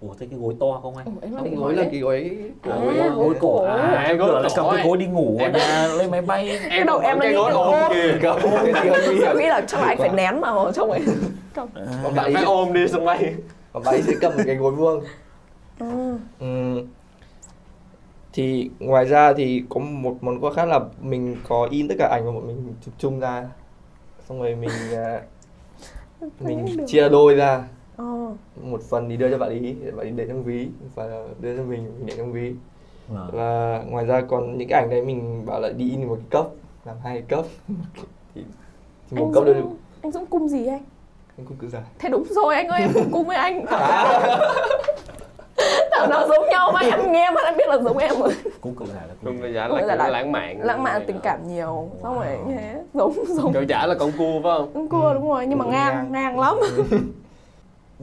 [0.00, 1.06] Ủa thế cái gối to không anh?
[1.06, 2.30] Ủa, em định gối là cái gối
[2.62, 3.58] À, gối gối gối cổ.
[3.58, 3.64] cổ.
[3.64, 6.10] à, À, em gối là cầm cổ cái gối đi ngủ ở Em- nhà lên
[6.10, 6.58] máy bay.
[6.70, 7.74] Cái đầu em đang gối nghĩ ôm.
[8.22, 8.32] kìa.
[9.26, 11.00] Em nghĩ là chắc là anh phải nén vào trong ấy.
[11.54, 11.68] Cầm.
[12.02, 13.34] Còn bạn ấy phải ôm đi sân bay.
[13.72, 15.00] Còn bạn ấy sẽ cầm một cái gối vuông.
[15.80, 16.18] Ừ.
[16.40, 16.82] Ừ.
[18.32, 22.08] Thì ngoài ra thì có một món quà khác là mình có in tất cả
[22.12, 23.44] ảnh của bọn mình chụp chung ra.
[24.28, 25.20] Xong rồi mình à,
[26.40, 27.64] mình chia đôi ra
[27.98, 28.04] ờ.
[28.62, 31.62] một phần thì đưa cho bạn ý bạn ý để trong ví là đưa cho
[31.62, 32.52] mình mình để trong ví.
[33.08, 33.30] Vâng.
[33.32, 36.26] và ngoài ra còn những cái ảnh đấy mình bảo là đi in một cái
[36.30, 36.52] cốc
[36.84, 37.46] làm hai cái cốc
[38.34, 38.42] thì,
[39.10, 40.82] thì một anh cốc đưa Dũng anh Dũng cung gì anh
[41.38, 43.64] anh cũng cứ dài thế đúng rồi anh ơi em cùng cung với anh.
[45.92, 48.32] Thảo nào giống nhau mà anh nghe mà anh biết là giống em rồi.
[48.60, 50.60] Cũng cậu già là cũng bây giờ Bây là kiểu là lãng mạn.
[50.62, 52.48] Lãng mạn tình cảm nhiều xong rồi Wow.
[52.48, 53.52] như thế giống giống.
[53.52, 54.70] Cậu giả là con cua phải không?
[54.74, 56.12] Con cua đúng rồi nhưng mà Ừ, ngang ngang.
[56.12, 56.56] ngang lắm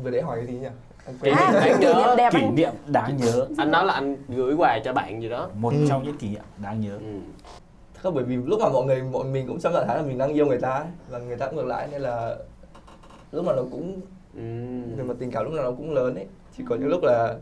[0.03, 0.67] vừa để hỏi cái gì nhỉ?
[1.05, 1.35] Anh Kỷ quên.
[1.35, 3.47] À, niệm đáng kỷ niệm nhớ đẹp kỷ niệm đáng nhớ.
[3.57, 5.49] Anh nói là anh gửi quà cho bạn gì đó.
[5.55, 5.85] Một Ừ.
[5.89, 6.91] trong những kỷ niệm đáng nhớ.
[6.97, 7.19] Ừ.
[8.01, 10.17] không bởi vì lúc mà mọi người mọi mình cũng trong trạng thái là mình
[10.17, 12.35] đang yêu người ta ấy, và người ta cũng ngược lại nên là
[13.31, 14.01] lúc mà nó cũng
[14.35, 14.41] Ừ.
[14.97, 16.25] về mặt tình cảm lúc nào nó cũng lớn ấy.
[16.57, 17.35] Chỉ có những lúc là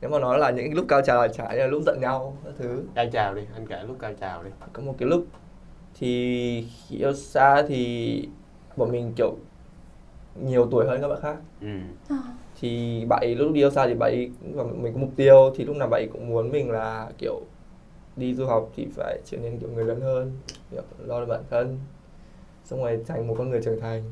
[0.00, 2.54] nếu mà nói là những lúc cao trào là như là lúc giận nhau các
[2.58, 2.82] thứ.
[2.94, 4.50] Cao trào đi anh kể lúc cao trào đi.
[4.72, 5.24] Có một cái lúc
[5.98, 8.28] thì khi yêu xa thì
[8.76, 9.36] bọn mình kiểu
[10.44, 11.68] nhiều tuổi hơn các bạn khác ừ.
[12.60, 15.52] thì bạn ấy lúc đi yêu xa thì bạn ấy và mình có mục tiêu
[15.56, 17.40] thì lúc nào bạn ấy cũng muốn mình là kiểu
[18.16, 20.32] đi du học thì phải trở nên kiểu người lớn hơn
[20.70, 21.78] kiểu lo cho bản thân
[22.64, 24.02] xong rồi thành một con người trưởng thành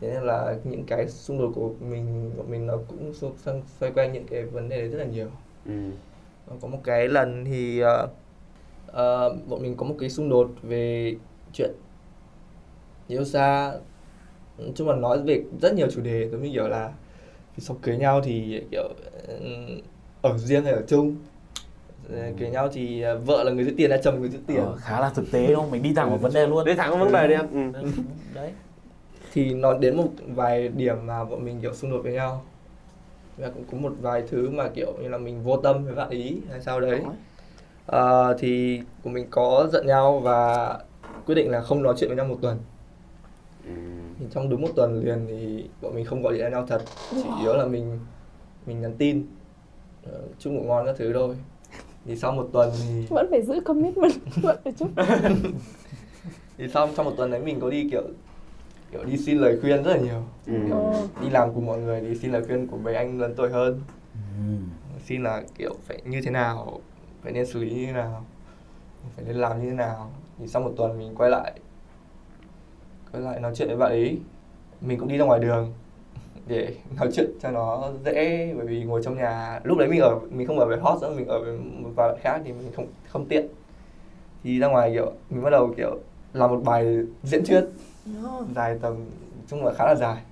[0.00, 3.92] thế nên là những cái xung đột của mình bọn mình nó cũng xoay, xoay
[3.92, 5.28] quanh những cái vấn đề đấy rất là nhiều
[5.66, 5.90] Ừ.
[6.60, 8.08] Có một cái lần thì ờ,
[8.86, 11.14] ờ, bọn mình có một cái xung đột về
[11.52, 11.70] chuyện
[13.08, 13.72] yêu xa
[14.74, 16.92] chung là nói về rất nhiều chủ đề giống như kiểu là
[17.56, 18.88] thì sau cưới nhau thì kiểu
[20.22, 21.16] ở riêng hay ở chung.
[22.10, 24.56] Ờ, cưới nhau thì ờ, vợ là người giữ tiền hay chồng người giữ tiền.
[24.56, 25.70] Ờ, khá là thực tế đúng không?
[25.70, 26.64] Mình đi thẳng vào vấn đề luôn.
[26.64, 27.88] Đi thẳng vào vấn đề đi anh ừ.
[28.34, 28.52] đấy
[29.32, 32.44] thì nó đến một vài điểm mà bọn mình kiểu xung đột với nhau.
[33.36, 36.10] Và cũng có một vài thứ mà kiểu như là mình vô tâm với bạn
[36.10, 37.00] ý hay sao đấy.
[37.86, 40.78] Ờ, thì của mình có giận nhau và
[41.26, 42.58] quyết định là không nói chuyện với nhau một tuần.
[42.58, 42.75] Ừ.
[44.18, 46.82] thì trong đúng một tuần liền thì bọn mình không gọi điện nhau thật.
[47.10, 47.98] Chỉ yếu là mình
[48.66, 49.26] mình nhắn tin
[50.04, 51.36] ờ, chúc ngủ ngon các thứ thôi.
[52.04, 54.12] Thì sau một tuần thì vẫn phải giữ commitment
[54.42, 54.88] vẫn phải chúc.
[56.58, 58.02] Thì sau trong một tuần đấy mình có đi kiểu
[58.92, 60.22] kiểu đi xin lời khuyên rất là nhiều.
[60.46, 60.54] Ừ.
[61.22, 63.80] Đi làm cùng mọi người thì xin lời khuyên của mấy anh lớn tuổi hơn.
[64.12, 64.54] Ừ.
[65.06, 66.80] xin là kiểu phải như thế nào
[67.22, 68.24] phải nên xử lý như thế nào
[69.16, 70.10] phải nên làm như thế nào.
[70.38, 71.52] Thì sau một tuần mình quay lại
[73.16, 74.18] quay lại nói chuyện với bạn ấy
[74.80, 75.72] mình cũng đi ra ngoài đường
[76.46, 80.18] để nói chuyện cho nó dễ bởi vì ngồi trong nhà lúc đấy mình ở
[80.30, 82.72] mình không ở với hot nữa mình ở với một vài bạn khác thì mình
[82.76, 83.46] không không tiện.
[84.44, 85.98] Thì ra ngoài kiểu mình bắt đầu kiểu
[86.32, 87.64] làm một bài diễn thuyết
[88.54, 88.94] dài tầm
[89.48, 90.22] chung là khá là dài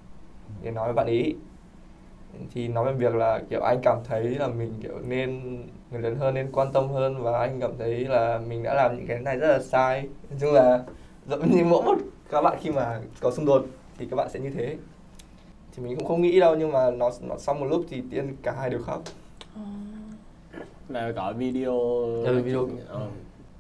[0.62, 1.34] để nói với bạn ý
[2.54, 5.58] thì nói về việc là kiểu anh cảm thấy là mình kiểu nên
[5.90, 8.96] người lớn hơn nên quan tâm hơn và anh cảm thấy là mình đã làm
[8.96, 10.08] những cái này rất là sai.
[10.30, 10.82] Nói chung là
[11.26, 11.98] giống như mỗi một
[12.34, 13.66] các bạn khi mà có xung đột
[13.98, 14.76] thì các bạn sẽ như thế
[15.76, 18.36] thì mình cũng không nghĩ đâu nhưng mà nó nó xong một lúc thì tiên
[18.42, 19.02] cả hai đều khóc
[20.88, 21.78] là gọi video
[22.24, 22.68] Ừ, video.
[22.88, 23.08] Ờ.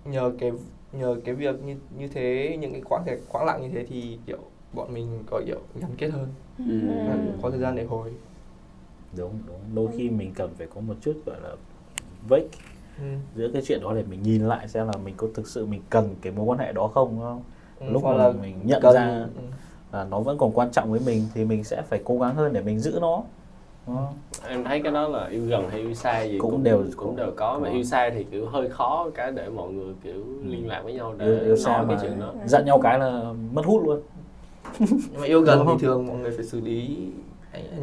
[0.04, 0.52] nhờ cái
[0.92, 4.18] nhờ cái việc như như thế những cái quãng thời quãng lặng như thế thì
[4.26, 4.38] kiểu
[4.72, 6.80] bọn mình có kiểu gắn kết hơn Ừ.
[7.42, 8.12] có thời gian để hồi
[9.16, 11.50] đúng đúng đôi khi mình cần phải có một chút gọi là
[12.28, 12.46] vết
[12.98, 13.04] ừ.
[13.36, 15.82] giữa cái chuyện đó để mình nhìn lại xem là mình có thực sự mình
[15.90, 19.26] cần cái mối quan hệ đó không không Ừ, lúc hoặc mà mình nhận ra
[19.36, 19.42] ừ.
[19.92, 22.52] là nó vẫn còn quan trọng với mình thì mình sẽ phải cố gắng hơn
[22.52, 23.22] để mình giữ nó
[23.86, 24.06] không?
[24.48, 27.30] em thấy cái đó là yêu gần hay yêu xa gì Cũng đều- cũng đều
[27.36, 30.80] có mà yêu xa thì kiểu hơi khó cái để mọi người kiểu liên lạc
[30.84, 33.22] với nhau để yêu, yêu xa cái chuyện đó giận nhau cái là
[33.52, 34.00] mất hút luôn
[34.80, 37.08] nhưng mà yêu gần thì thường mọi người phải xử lý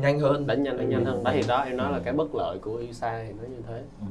[0.01, 2.01] nhanh hơn đánh nhanh đánh nhanh hơn đấy thì đó em nói là Ừ.
[2.05, 4.05] cái bất lợi của yêu xa thì nó như thế ừ.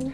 [0.00, 0.06] Ừ.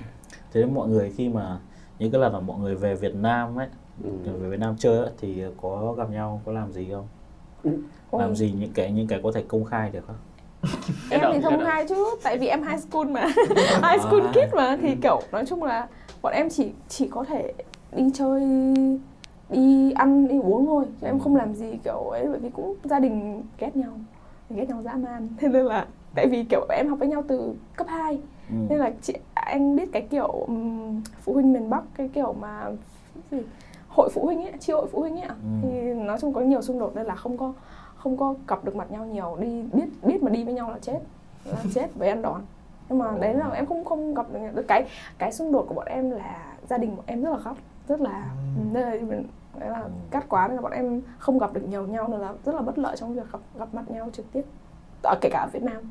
[0.53, 1.59] thế nên mọi người khi mà
[1.99, 3.67] những cái lần mà mọi người về Việt Nam ấy
[4.05, 4.11] ừ.
[4.41, 7.07] về Việt Nam chơi ấy, thì có gặp nhau có làm gì không
[8.11, 10.17] Ôi, làm gì những cái những cái có thể công khai được không
[11.11, 13.25] em thì không đợt- hai chứ tại vì em high school mà
[13.83, 14.33] high school À.
[14.33, 15.89] kid mà thì kiểu nói chung là
[16.23, 17.53] bọn em chỉ chỉ có thể
[17.97, 18.43] đi chơi
[19.51, 22.75] đi ăn đi uống thôi chứ em không làm gì kiểu ấy bởi vì cũng
[22.85, 23.93] gia đình ghét nhau
[24.51, 27.55] ghét nhau dã man thế nên là tại vì kiểu em học với nhau từ
[27.77, 28.19] cấp 2
[28.51, 28.55] ừ.
[28.69, 32.71] nên là chị anh biết cái kiểu ừm, phụ huynh miền Bắc cái kiểu mà
[33.31, 33.39] gì?
[33.99, 35.35] Hội phụ huynh ấy chi hội phụ huynh ấy Ừ.
[35.63, 37.53] thì nói chung có nhiều xung đột nên là không có
[37.97, 39.37] không có gặp được mặt nhau nhiều.
[39.41, 40.99] Đi biết biết mà đi với nhau là chết
[41.45, 42.41] là chết với ăn đòn.
[42.89, 44.85] Nhưng mà đấy là em không không gặp được cái
[45.19, 47.57] cái xung đột của bọn em là gia đình bọn em rất là khóc
[47.89, 48.63] rất là Ừ.
[48.73, 49.25] nên là mình-
[49.61, 52.33] đấy là cắt quá nên là bọn em không gặp được nhiều nhau nên là
[52.45, 54.43] rất là bất lợi trong việc gặp gặp mặt nhau trực tiếp
[55.03, 55.83] ở kể cả ở Việt Nam.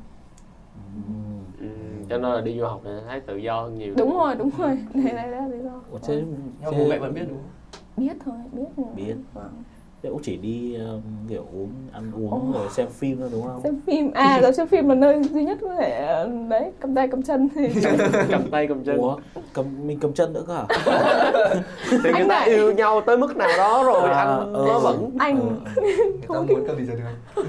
[0.96, 1.12] Ừ.
[1.60, 1.66] ừ.
[2.08, 3.94] cho nên là đi du học thì thấy tự do hơn nhiều.
[3.98, 4.78] Đúng rồi đúng rồi.
[4.94, 5.70] Đấy đấy là lý do.
[5.92, 6.22] Ủa, thế,
[6.62, 7.50] mà thế- bố mẹ vẫn biết đúng không
[7.98, 8.64] biết thôi biết
[8.96, 9.14] Biết.
[9.34, 9.62] Vâng.
[10.02, 12.58] thế cũng chỉ đi um, kiểu uống ăn uống Ồ.
[12.58, 15.44] rồi xem phim thôi đúng không xem phim à rồi xem phim là nơi duy
[15.44, 17.68] nhất có thể ờ, đấy cầm tay cầm chân thì
[18.30, 19.16] cầm tay cầm chân Ủa,
[19.52, 20.66] cầm mình cầm chân nữa cơ à?
[21.90, 22.48] thì người Anh ta này.
[22.48, 24.64] yêu nhau tới mức nào đó rồi À, anh ừ.
[24.68, 25.82] nó vẫn anh Ừ.
[25.82, 27.42] người ta muốn cầm gì giờ được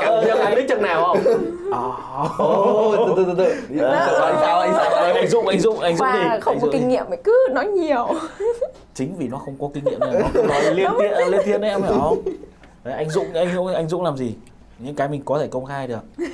[0.00, 1.18] cầm chân anh biết chân nào không
[1.72, 1.80] À.
[2.38, 6.06] Ồ, từ từ từ từ đi sao đi sao anh Dũng, anh Dũng, anh Dũng
[6.12, 6.18] đi.
[6.24, 8.06] và không anh có kinh nghiệm thì cứ nói nhiều
[8.94, 11.70] Chính vì nó không có kinh nghiệm nên nó nói liên tiếp lên tiếng đấy
[11.70, 12.22] em hiểu không?
[12.84, 14.34] Đấy, anh Dũng anh Dũng anh Dũng làm gì?
[14.78, 16.00] Những cái mình có thể công khai được.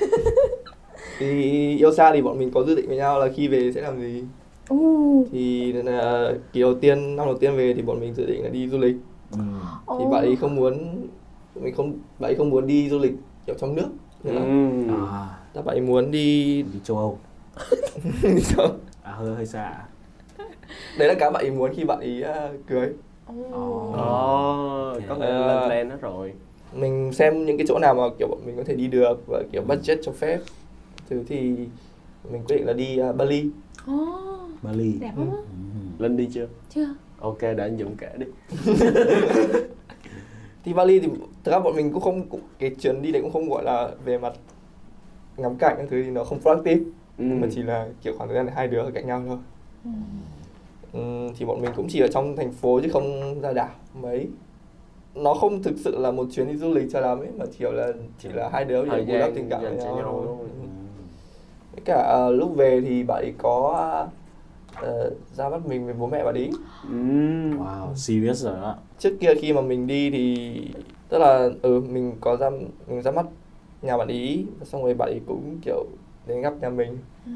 [1.19, 3.81] Thì yêu xa thì bọn mình có dự định với nhau là khi về sẽ
[3.81, 4.23] làm gì?
[4.73, 5.27] Uh.
[5.31, 8.49] thì là kỳ đầu tiên năm đầu tiên về thì bọn mình dự định là
[8.49, 8.95] đi du lịch.
[9.31, 9.39] Ừ.
[9.99, 11.07] thì bạn ấy không muốn
[11.55, 13.13] mình không bạn ấy không muốn đi du lịch
[13.45, 13.87] kiểu trong nước.
[14.23, 14.31] Ừ.
[14.31, 14.41] nữa
[15.11, 17.17] à, các bạn ấy muốn đi đi châu Âu.
[19.03, 19.73] À hơi hơi xa
[20.97, 22.89] đấy là cái bạn ấy muốn khi bạn ấy uh, cưới
[23.37, 23.51] Oh.
[23.53, 25.01] Ồ, Ok.
[25.09, 26.33] có thể lên plan hết rồi
[26.73, 29.43] mình xem những cái chỗ nào mà kiểu bọn mình có thể đi được và
[29.51, 30.39] kiểu budget cho phép
[31.09, 31.39] thứ thì
[32.31, 33.49] mình quyết định là đi uh, Bali
[33.91, 34.49] Oh.
[34.61, 35.37] Bali Đẹp lắm á.
[35.37, 36.03] Ừ.
[36.03, 36.47] Linh đi chưa?
[36.69, 36.87] Chưa?
[37.19, 38.25] Ok, để anh Dũng kể đi
[40.65, 41.07] thì Bali thì
[41.43, 43.89] thực ra bọn mình cũng không cũng, cái chuyến đi đấy cũng không gọi là
[44.05, 44.33] về mặt
[45.37, 46.81] ngắm cảnh các thứ thì nó không productive
[47.17, 47.23] ừ.
[47.23, 49.37] mà chỉ là kiểu khoảng thời gian hai đứa ở cạnh nhau thôi
[49.85, 49.89] Ừ.
[50.93, 53.69] Ừm, thì bọn mình cũng chỉ ở trong thành phố chứ không ra đảo
[54.01, 54.27] mấy
[55.15, 57.65] nó không thực sự là một chuyến đi du lịch cho lắm ấy mà chỉ
[57.71, 57.87] là
[58.19, 60.39] chỉ là hai đứa để bù đắp tình cảm với nhau, không?
[60.39, 60.45] Ừ.
[61.71, 63.75] Với cả ờ, lúc về thì bạn ấy có
[64.81, 66.49] ờ, ra mắt mình với bố mẹ bạn ấy
[66.89, 66.95] Ừ.
[67.57, 70.47] wow serious rồi đó trước kia khi mà mình đi thì
[71.09, 72.49] tức là ừ mình có ra
[72.87, 73.25] mình ra mắt
[73.81, 75.85] nhà bạn ý xong rồi bạn ý cũng kiểu
[76.27, 77.31] đến gặp nhà mình Ừ.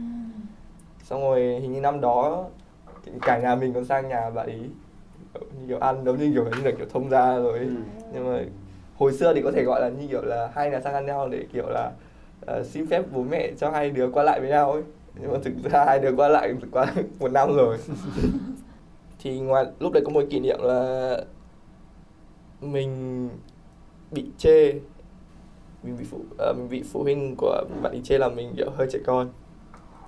[1.03, 2.45] xong rồi hình như năm đó
[3.22, 4.60] cả nhà mình còn sang nhà bạn ý.
[5.34, 7.68] Kiểu, như kiểu ăn giống như kiểu như là kiểu thông gia rồi ấy.
[7.68, 7.76] Ừ.
[8.14, 8.43] nhưng mà
[8.97, 11.30] hồi xưa thì có thể gọi là như kiểu là hai nhà sang ăn nhau
[11.30, 11.91] để kiểu là
[12.45, 14.84] ờ, xin phép bố mẹ cho hai đứa qua lại với nhau ấy.
[15.22, 16.86] Nhưng mà thực ra hai đứa qua lại qua
[17.20, 17.78] một năm rồi.
[19.20, 21.18] Thì ngoài lúc đấy có một kỷ niệm là
[22.62, 23.30] mình
[24.12, 24.72] bị chê.
[25.84, 28.70] Mình bị phụ ờ, mình bị phụ huynh của bạn ấy chê là mình kiểu
[28.76, 29.30] hơi trẻ con.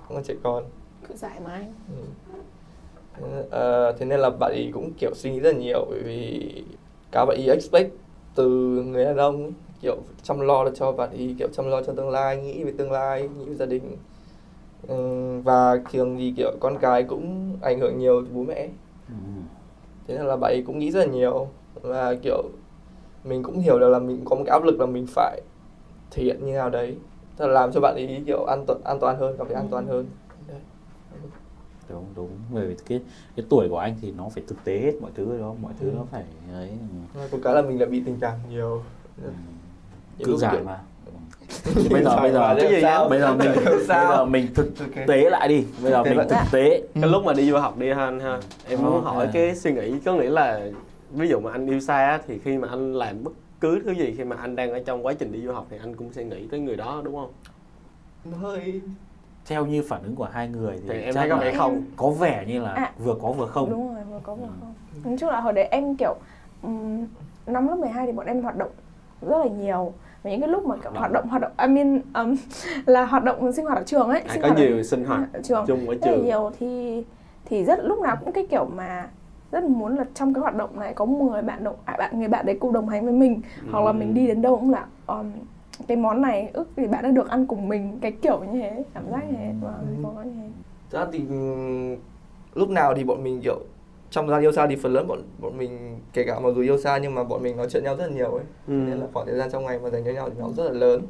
[0.08, 0.64] Không có trẻ con.
[1.08, 1.72] Cứ giải mà anh.
[1.96, 2.37] Ừ.
[3.50, 6.52] Ờ, thế nên là bạn ấy cũng kiểu suy nghĩ rất là nhiều bởi vì
[7.12, 7.90] cả bạn ấy expect
[8.34, 8.48] từ
[8.86, 9.52] người đàn ông
[9.82, 12.92] kiểu chăm lo cho bạn ấy kiểu chăm lo cho tương lai nghĩ về tương
[12.92, 13.96] lai nghĩ về gia đình
[14.88, 14.94] ừ,
[15.44, 18.68] và thường thì kiểu con cái cũng ảnh hưởng nhiều từ bố mẹ
[19.08, 19.14] ừ.
[20.06, 21.48] thế nên là bạn ấy cũng nghĩ rất là nhiều
[21.82, 22.42] và kiểu
[23.24, 25.40] mình cũng hiểu được là mình có một cái áp lực là mình phải
[26.10, 26.96] thể hiện như nào đấy
[27.38, 29.86] là làm cho bạn ấy kiểu an toàn an toàn hơn cảm thấy an toàn
[29.86, 30.06] hơn.
[31.88, 33.00] Đúng đúng bởi vì cái
[33.36, 35.88] cái tuổi của anh thì nó phải thực tế hết mọi thứ đó mọi thứ
[35.90, 35.94] Ừ.
[35.96, 36.22] nó phải
[36.52, 36.70] ấy
[37.14, 37.20] ừ.
[37.32, 38.82] Có cái là mình lại bị tình cảm nhiều
[39.22, 39.30] Ừ.
[40.24, 40.78] Cứ giải kiểu- mà
[41.90, 43.08] bây giờ bây giờ Cái gì sao?
[43.08, 44.68] bây giờ mình bây giờ mình thực
[45.06, 47.88] tế lại đi bây giờ mình thực tế cái lúc mà đi du học đi
[47.92, 49.30] ha anh ha em muốn Ờ, hỏi à.
[49.34, 50.60] cái suy nghĩ có nghĩa là
[51.10, 53.92] ví dụ mà anh yêu xa á, thì khi mà anh làm bất cứ thứ
[53.92, 56.12] gì khi mà anh đang ở trong quá trình đi du học thì anh cũng
[56.12, 57.32] sẽ nghĩ tới người đó đúng không
[58.24, 58.80] Nó hơi
[59.48, 61.52] theo như phản ứng của hai người thì, thì em chắc thấy có là vẻ
[61.56, 61.82] không.
[61.96, 62.92] có vẻ như là À.
[62.98, 63.70] vừa có vừa không.
[63.70, 64.48] Đúng rồi, vừa có vừa Ừ.
[64.60, 64.72] không.
[65.04, 66.14] Nói chung là hồi đấy em kiểu
[66.62, 67.06] um,
[67.46, 68.70] Năm lớp 12 thì bọn em hoạt động
[69.22, 69.92] rất là nhiều.
[70.22, 72.36] Và những cái lúc mà kiểu hoạt động hoạt động I mean um,
[72.86, 75.04] là hoạt động sinh hoạt ở trường ấy à, sinh có hoạt ở- nhiều sinh
[75.04, 75.64] hoạt ở trường.
[75.66, 76.24] chung ở rất là trường.
[76.24, 77.04] nhiều thì
[77.44, 79.08] thì rất lúc nào cũng cái kiểu mà
[79.52, 82.28] rất muốn là trong cái hoạt động này có 10 bạn đồng à, bạn người
[82.28, 83.40] bạn đấy cùng đồng hành với mình.
[83.72, 85.30] Hoặc là mình đi đến đâu cũng là um,
[85.86, 88.84] cái món này ước thì bạn đã được ăn cùng mình cái kiểu như thế
[88.94, 89.52] cảm giác như thế.
[89.62, 90.48] Và có như thế.
[90.90, 91.96] Ra thì ừm,
[92.54, 93.60] lúc nào thì bọn mình kiểu
[94.10, 96.78] trong gian yêu xa thì phần lớn bọn bọn mình kể cả mặc dù yêu
[96.78, 98.44] xa nhưng mà bọn mình nói chuyện nhau rất là nhiều ấy.
[98.66, 98.72] Ừ.
[98.72, 100.72] nên là khoảng thời gian trong ngày mà dành cho nhau thì nó rất là
[100.72, 101.02] lớn.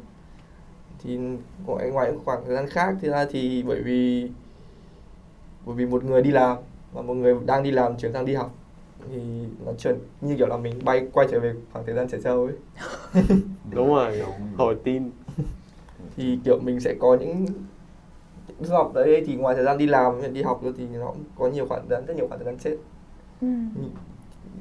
[1.03, 1.19] Thì
[1.67, 4.31] ngoài ngoài khoảng thời gian khác thì ra thì bởi vì
[5.67, 6.57] bởi vì một người đi làm
[6.93, 8.55] và một người đang đi làm chuyển sang đi học
[9.13, 9.21] thì
[9.67, 12.45] nó chuyển như kiểu là mình bay quay trở về khoảng thời gian trẻ trâu
[12.45, 12.55] ấy.
[13.75, 14.23] Đúng rồi
[14.59, 15.11] hồi tin.
[16.17, 17.47] Thì kiểu mình sẽ có những
[18.61, 21.25] du học đấy thì ngoài thời gian đi làm đi học rồi thì nó cũng
[21.39, 22.77] có nhiều khoảng thời gian rất nhiều khoảng thời gian chết.
[23.41, 23.49] Ừ.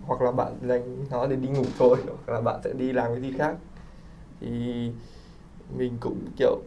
[0.06, 3.12] hoặc là bạn dành nó để đi ngủ thôi hoặc là bạn sẽ đi làm
[3.12, 3.56] cái gì khác.
[4.40, 4.48] Thì
[5.78, 6.58] mình cũng kiểu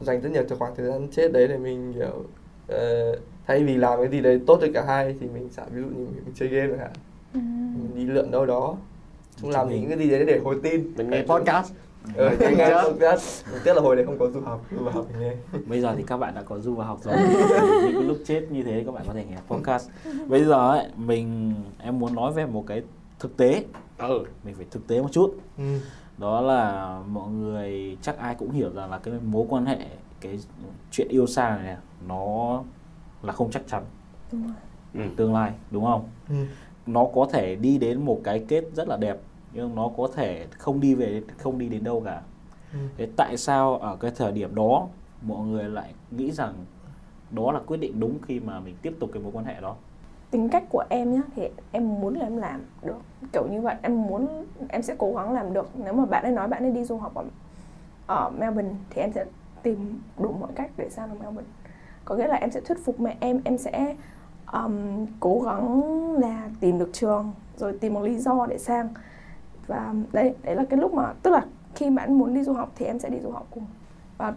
[0.00, 2.24] dành rất nhiều cho khoảng thời gian chết đấy để mình kiểu
[2.68, 3.16] ờ,
[3.46, 5.86] thay vì làm cái gì đấy tốt cho cả hai thì mình sẽ ví dụ
[5.88, 6.90] như mình chơi game chẳng hạn.
[7.34, 7.38] Ừ.
[7.82, 8.74] mình đi lượn đâu đó.
[9.40, 10.92] Chúng làm những cái gì đấy để hồi tin.
[10.96, 11.72] Mình nghe podcast.
[12.16, 13.44] ờ, Nghe podcast.
[13.64, 15.32] tiếc là hồi đấy không có du học du học mình nghe.
[15.66, 17.14] Bây giờ thì các bạn đã có du vào học rồi.
[17.82, 19.88] Những cái lúc chết như thế các bạn có thể nghe podcast.
[20.28, 22.82] Bây giờ ấy mình em muốn nói về một cái
[23.18, 23.64] thực tế.
[23.98, 24.24] Ừ.
[24.44, 25.34] Mình phải thực tế một chút.
[25.58, 25.64] Ừ.
[26.18, 29.78] đó là mọi người chắc ai cũng hiểu rằng là cái mối quan hệ
[30.20, 30.38] cái
[30.90, 31.76] chuyện yêu xa này, này
[32.08, 32.62] nó
[33.22, 33.82] là không chắc chắn
[34.32, 34.56] Đúng rồi.
[34.94, 35.10] Ừ.
[35.16, 36.34] tương lai đúng không Ừ.
[36.86, 39.16] nó có thể đi đến một cái kết rất là đẹp
[39.52, 42.22] nhưng nó có thể không đi về không đi đến đâu cả
[42.72, 42.78] Ừ.
[42.96, 44.86] thế tại sao ở cái thời điểm đó
[45.22, 46.54] mọi người lại nghĩ rằng
[47.30, 49.74] đó là quyết định đúng khi mà mình tiếp tục cái mối quan hệ đó
[50.30, 52.96] tính cách của em nhá thì em muốn là em làm được
[53.32, 56.32] kiểu như vậy em muốn em sẽ cố gắng làm được nếu mà bạn ấy
[56.32, 57.24] nói bạn ấy đi du học ở,
[58.06, 59.24] ở Melbourne thì em sẽ
[59.62, 61.50] tìm đủ mọi cách để sang được Melbourne
[62.04, 63.94] có nghĩa là em sẽ thuyết phục mẹ em em sẽ
[64.52, 65.82] um, cố gắng
[66.20, 68.88] là tìm được trường rồi tìm một lý do để sang.
[69.66, 71.44] Và đấy đấy là cái lúc mà tức là
[71.74, 73.66] khi bạn muốn đi du học thì em sẽ đi du học cùng.
[74.18, 74.34] Và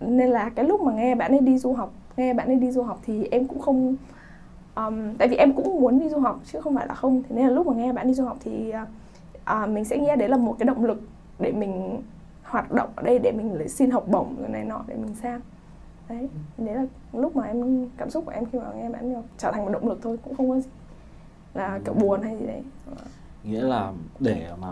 [0.00, 2.70] nên là cái lúc mà nghe bạn ấy đi du học nghe bạn ấy đi
[2.70, 3.96] du học thì em cũng không
[4.74, 7.22] um, tại vì em cũng muốn đi du học chứ không phải là không.
[7.22, 8.72] Thế nên là lúc mà nghe bạn đi du học thì
[9.62, 11.00] uh, mình sẽ nghe đấy là một cái động lực
[11.38, 12.02] để mình
[12.42, 15.14] hoạt động ở đây để mình lấy xin học bổng rồi này nọ để mình
[15.14, 15.40] sang
[16.12, 19.52] đấy đấy là lúc mà em cảm xúc của em khi mà nghe bạn trở
[19.52, 20.68] thành một động lực thôi cũng không có gì.
[21.54, 22.62] Là kiểu buồn hay gì đấy.
[23.44, 24.68] Nghĩa là để mà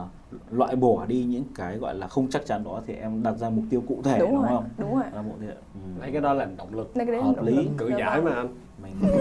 [0.51, 3.51] loại bỏ đi những cái gọi là không chắc chắn đó thì em đặt ra
[3.51, 4.65] mục tiêu cụ thể đúng, đúng rồi, không?
[4.79, 5.05] đúng rồi.
[5.15, 5.81] Là mục tiêu ừ.
[6.01, 6.97] lấy cái đó là động lực.
[6.97, 7.57] Lấy cái đấy hợp động lý.
[7.57, 7.71] lực.
[7.79, 8.49] cự giải mà anh
[8.83, 8.93] mình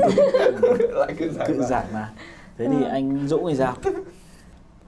[0.95, 2.13] lại cứ giải cự giải mà.
[2.57, 2.89] Thế thì Ừ.
[2.89, 3.73] anh Dũng thì sao?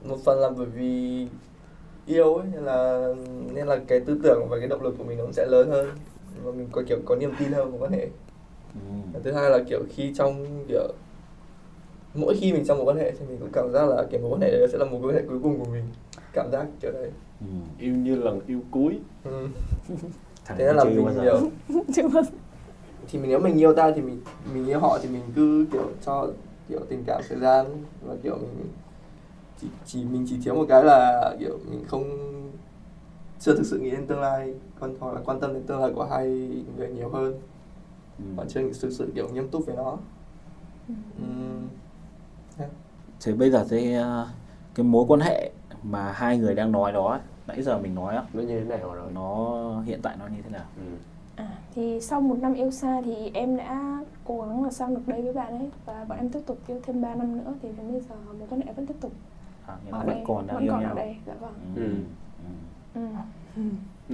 [0.08, 1.26] Một phần là bởi vì
[2.06, 3.08] yêu ấy nên là
[3.54, 5.70] nên là cái tư tưởng và cái động lực của mình nó cũng sẽ lớn
[5.70, 5.86] hơn
[6.44, 8.08] và mình có kiểu có niềm tin hơn vào quan hệ
[8.74, 9.20] ừ.
[9.24, 10.88] Thứ hai là kiểu khi trong kiểu
[12.14, 14.30] mỗi khi mình trong một quan hệ thì mình cũng cảm giác là cái mối
[14.30, 15.84] quan hệ đấy sẽ là một mối quan hệ cuối cùng của mình.
[16.32, 17.10] Cảm giác kiểu đấy.
[17.40, 17.46] Ừ.
[17.78, 18.98] yêu như lần yêu cuối.
[19.24, 19.48] Ừ.
[20.46, 21.40] Thế nên là mình giờ.
[23.08, 24.20] thì mình nếu mình yêu ta thì mình
[24.54, 26.28] mình yêu họ thì mình cứ kiểu cho
[26.68, 27.66] kiểu tình cảm thời gian
[28.02, 28.68] và kiểu mình
[29.60, 32.04] chỉ, chỉ mình chỉ thiếu một cái là kiểu mình không
[33.42, 35.90] chưa thực sự nghĩ đến tương lai còn hoặc là quan tâm đến tương lai
[35.94, 36.26] của hai
[36.76, 37.34] người nhiều hơn.
[38.18, 38.24] Ừ.
[38.36, 39.98] và chưa thực sự kiểu nghiêm túc với nó.
[41.18, 41.68] Ừm,
[43.20, 44.28] thế bây giờ thế uh,
[44.74, 45.50] cái mối quan hệ
[45.82, 48.94] mà hai người đang nói đó nãy giờ mình nói á nó như thế nào
[48.94, 49.10] rồi?
[49.14, 50.64] nó hiện tại nó như thế nào?
[50.76, 50.82] Ừ.
[51.36, 55.00] À, thì sau một năm yêu xa thì em đã cố gắng là sang được
[55.06, 57.68] đây với bạn ấy và bọn em tiếp tục yêu thêm 3 năm nữa thì
[57.76, 59.12] đến bây giờ mối quan hệ vẫn tiếp tục.
[59.66, 60.90] À, nghĩa là vẫn đây còn đang vẫn yêu còn nhau.
[60.90, 61.54] ở đây dạ vâng.
[61.76, 61.82] Ừ.
[61.82, 62.50] Ừ.
[62.94, 63.02] Ừ.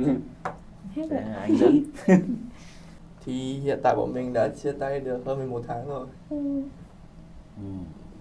[0.04, 0.14] hết
[0.94, 1.82] Thế rồi anh
[3.24, 6.06] thì hiện tại bọn mình đã chia tay được hơn 11 tháng rồi.
[6.30, 6.62] Ừ.
[7.56, 7.62] ừ.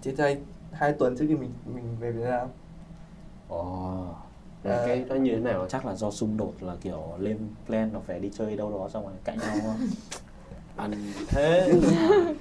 [0.02, 0.38] chia tay
[0.72, 2.48] hai tuần trước khi mình mình về Việt Nam.
[3.48, 4.04] Ồ,
[4.62, 5.66] Là cái đó như thế nào?
[5.68, 8.88] Chắc là do xung đột là kiểu lên plan là phải đi chơi đâu đó
[8.88, 9.76] xong rồi cãi nhau không?
[10.76, 10.92] anh
[11.28, 11.72] thế.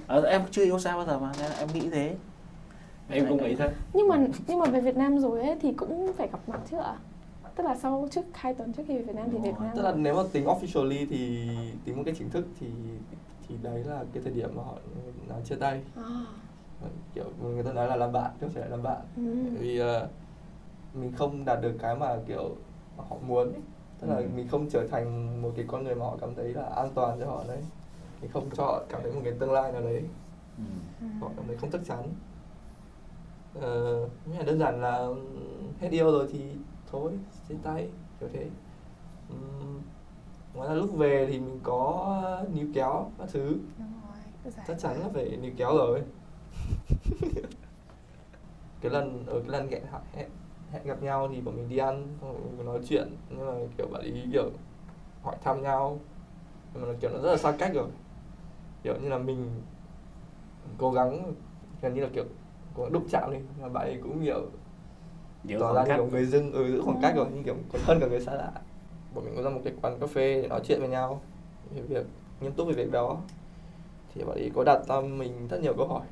[0.07, 2.15] À, em chưa yêu xa bao giờ mà nên là em nghĩ thế.
[3.09, 3.69] Em cũng nghĩ thế.
[3.93, 6.77] Nhưng mà nhưng mà về Việt Nam rồi ấy thì cũng phải gặp mặt chứ
[6.77, 6.95] ạ
[7.57, 9.81] tức là sau trước hai tuần trước khi về Việt Nam thì Việt Nam tức
[9.81, 11.47] là nếu mà tính officially thì
[11.85, 12.67] tính một cái chính thức thì
[13.47, 14.77] thì đấy là cái thời điểm mà họ
[15.29, 16.03] nói chia tay à.
[17.13, 19.35] kiểu người ta nói là làm bạn chứ không phải là làm bạn ừ.
[19.59, 20.07] Vì ờ,
[20.93, 22.55] mình không đạt được cái mà kiểu
[22.97, 23.61] mà họ muốn ấy.
[24.01, 24.25] tức là Ừ.
[24.35, 27.19] mình không trở thành một cái con người mà họ cảm thấy là an toàn
[27.19, 27.59] cho họ đấy
[28.21, 30.03] mình không cho họ cảm thấy một cái tương lai nào đấy
[30.57, 30.63] ừ.
[31.21, 32.03] họ cảm thấy không chắc chắn
[33.61, 35.07] ờ, nghĩa là đơn giản là
[35.81, 36.39] hết yêu rồi thì
[36.91, 37.11] thôi
[37.49, 38.49] chia tay kiểu thế.
[40.53, 42.21] Ngoài ra lúc về thì mình có
[42.53, 43.57] níu kéo các thứ.
[43.77, 43.93] Đúng
[44.43, 46.01] rồi, chắc chắn là phải níu kéo rồi.
[48.81, 49.83] Cái lần ở cái lần hẹn
[50.13, 50.29] hẹn,
[50.71, 53.15] hẹn gặp nhau thì bọn mình đi ăn xong mình nói chuyện.
[53.29, 54.49] Nhưng mà kiểu bạn ý kiểu
[55.23, 55.99] hỏi thăm nhau.
[56.73, 57.87] Nhưng mà kiểu nó rất là xa cách rồi.
[58.83, 59.61] Kiểu như là mình
[60.77, 61.33] cố gắng
[61.81, 62.23] gần như là kiểu
[62.75, 63.37] cố gắng đụng chạm đi.
[63.61, 64.41] Mà bạn ấy cũng kiểu
[65.47, 67.81] giữ tỏ ra cách kiểu người dưng ừ, giữ khoảng cách rồi nhưng kiểu còn
[67.85, 68.51] hơn cả người xa lạ.
[69.15, 71.21] Bọn mình có ra một cái quán cà phê để nói chuyện với nhau.
[71.75, 72.05] Về việc
[72.41, 73.17] nghiêm túc về việc đó.
[74.15, 76.05] Thì bạn ấy có đặt ra mình rất nhiều câu hỏi.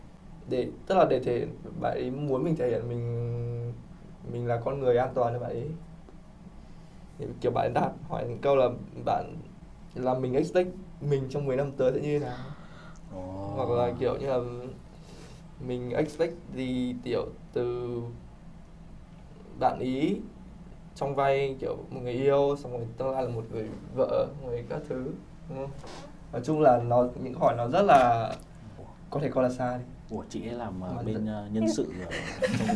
[0.49, 1.45] Để tức là để thể
[1.81, 3.73] bạn ấy muốn mình thể hiện mình
[4.31, 5.69] mình là con người an toàn cho bạn ấy.
[7.19, 8.69] Thì kiểu bạn ấy đặt hỏi những câu là
[9.05, 9.35] bạn
[9.95, 10.69] là mình expect
[11.01, 12.37] mình trong 10 năm tới sẽ như thế nào?
[13.15, 13.51] Ồ.
[13.55, 14.39] hoặc là kiểu như là
[15.67, 17.99] mình expect gì tiểu từ
[19.59, 20.15] bạn ý
[20.95, 24.63] trong vai kiểu một người yêu xong rồi tương lai là một người vợ người
[24.69, 25.03] các thứ
[25.49, 25.69] đúng không?
[26.33, 28.31] nói chung là nó những câu hỏi nó rất là
[29.09, 31.87] có thể coi là xa đi Ủa chị ấy làm Mà bên ờ, nhân sự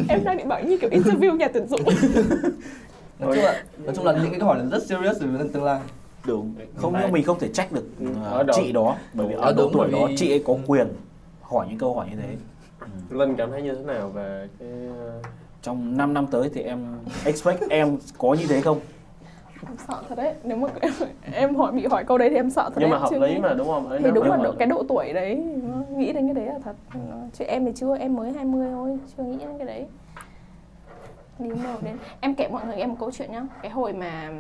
[0.10, 1.82] em đang định bảo như kiểu interview nhà tuyển dụng.
[3.20, 5.64] Nói chung là nói chung là những cái câu hỏi là rất serious về tương
[5.64, 5.80] lai.
[6.26, 6.54] Đúng.
[6.76, 7.86] Không nhưng mình không thể trách được
[8.48, 10.56] độ- chị đó bởi vì ở độ đúng, tuổi bởi đó vì- chị ấy có
[10.68, 10.88] quyền
[11.42, 12.36] hỏi những câu hỏi như thế.
[12.80, 13.18] Ừ.
[13.18, 14.70] linh cảm thấy như thế nào về cái
[15.62, 16.80] trong 5 năm tới thì em
[17.26, 18.80] expect em có như thế không?
[19.68, 20.34] Em sợ thật đấy.
[20.44, 20.92] Nếu mà em,
[21.34, 23.34] em hỏi bị hỏi câu đấy thì em sợ thật nhưng mà em hợp lý
[23.34, 23.40] nghĩ.
[23.40, 23.90] mà đúng không?
[24.04, 26.60] thì đúng là mà- độ, cái độ tuổi đấy nó nghĩ đến cái đấy là
[26.64, 26.76] thật.
[27.34, 29.86] Chứ em thì chưa em mới 20 thôi chưa nghĩ đến cái đấy.
[31.40, 31.98] Đi đâu đến.
[32.20, 33.44] Em kể mọi người em một câu chuyện nhá.
[33.62, 34.32] Cái hồi mà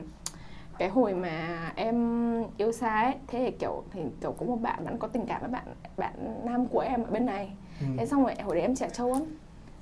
[0.77, 1.95] cái hồi mà em
[2.57, 5.41] yêu xa ấy thế thì kiểu thì kiểu có một bạn vẫn có tình cảm
[5.41, 5.63] với bạn
[5.97, 6.13] bạn
[6.45, 7.49] nam của em ở bên này.
[7.81, 7.85] Ừ.
[7.97, 9.21] thế xong rồi hồi đấy em trẻ trâu lắm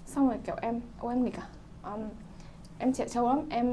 [0.08, 1.48] xong rồi kiểu em ô em nghịch à?
[1.92, 2.00] Um,
[2.80, 3.42] em trẻ trâu lắm.
[3.50, 3.68] Em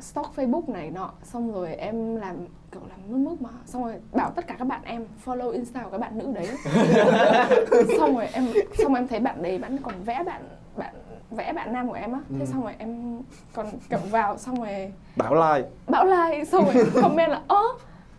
[0.00, 2.36] stalk facebook này nọ xong rồi em làm
[2.72, 3.50] kiểu làm mức mức mà.
[3.66, 6.46] Xong rồi bảo tất cả các bạn em follow insta của các bạn nữ đấy.
[7.98, 8.46] Xong rồi em
[8.78, 10.42] xong rồi em thấy bạn đấy bạn còn vẽ bạn
[10.76, 10.94] bạn
[11.30, 12.20] vẽ bạn nam của em á.
[12.30, 12.46] Thế Ừ.
[12.46, 13.20] xong rồi em
[13.54, 15.68] còn kiểu vào xong rồi bảo like.
[15.88, 17.62] Bảo like xong rồi comment là ơ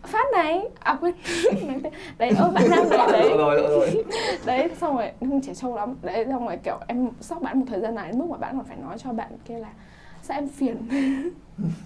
[0.06, 0.68] phát này.
[0.80, 1.14] À quên.
[2.18, 3.28] Đấy ơ bạn nam này đấy.
[3.38, 4.04] Rồi, rồi, rồi.
[4.46, 5.94] đấy xong rồi không trẻ trâu lắm.
[6.02, 8.56] Đấy xong rồi kiểu em sóc bạn một thời gian này đến mức mà bạn
[8.56, 9.68] còn phải nói cho bạn kia là
[10.22, 10.76] sao em phiền?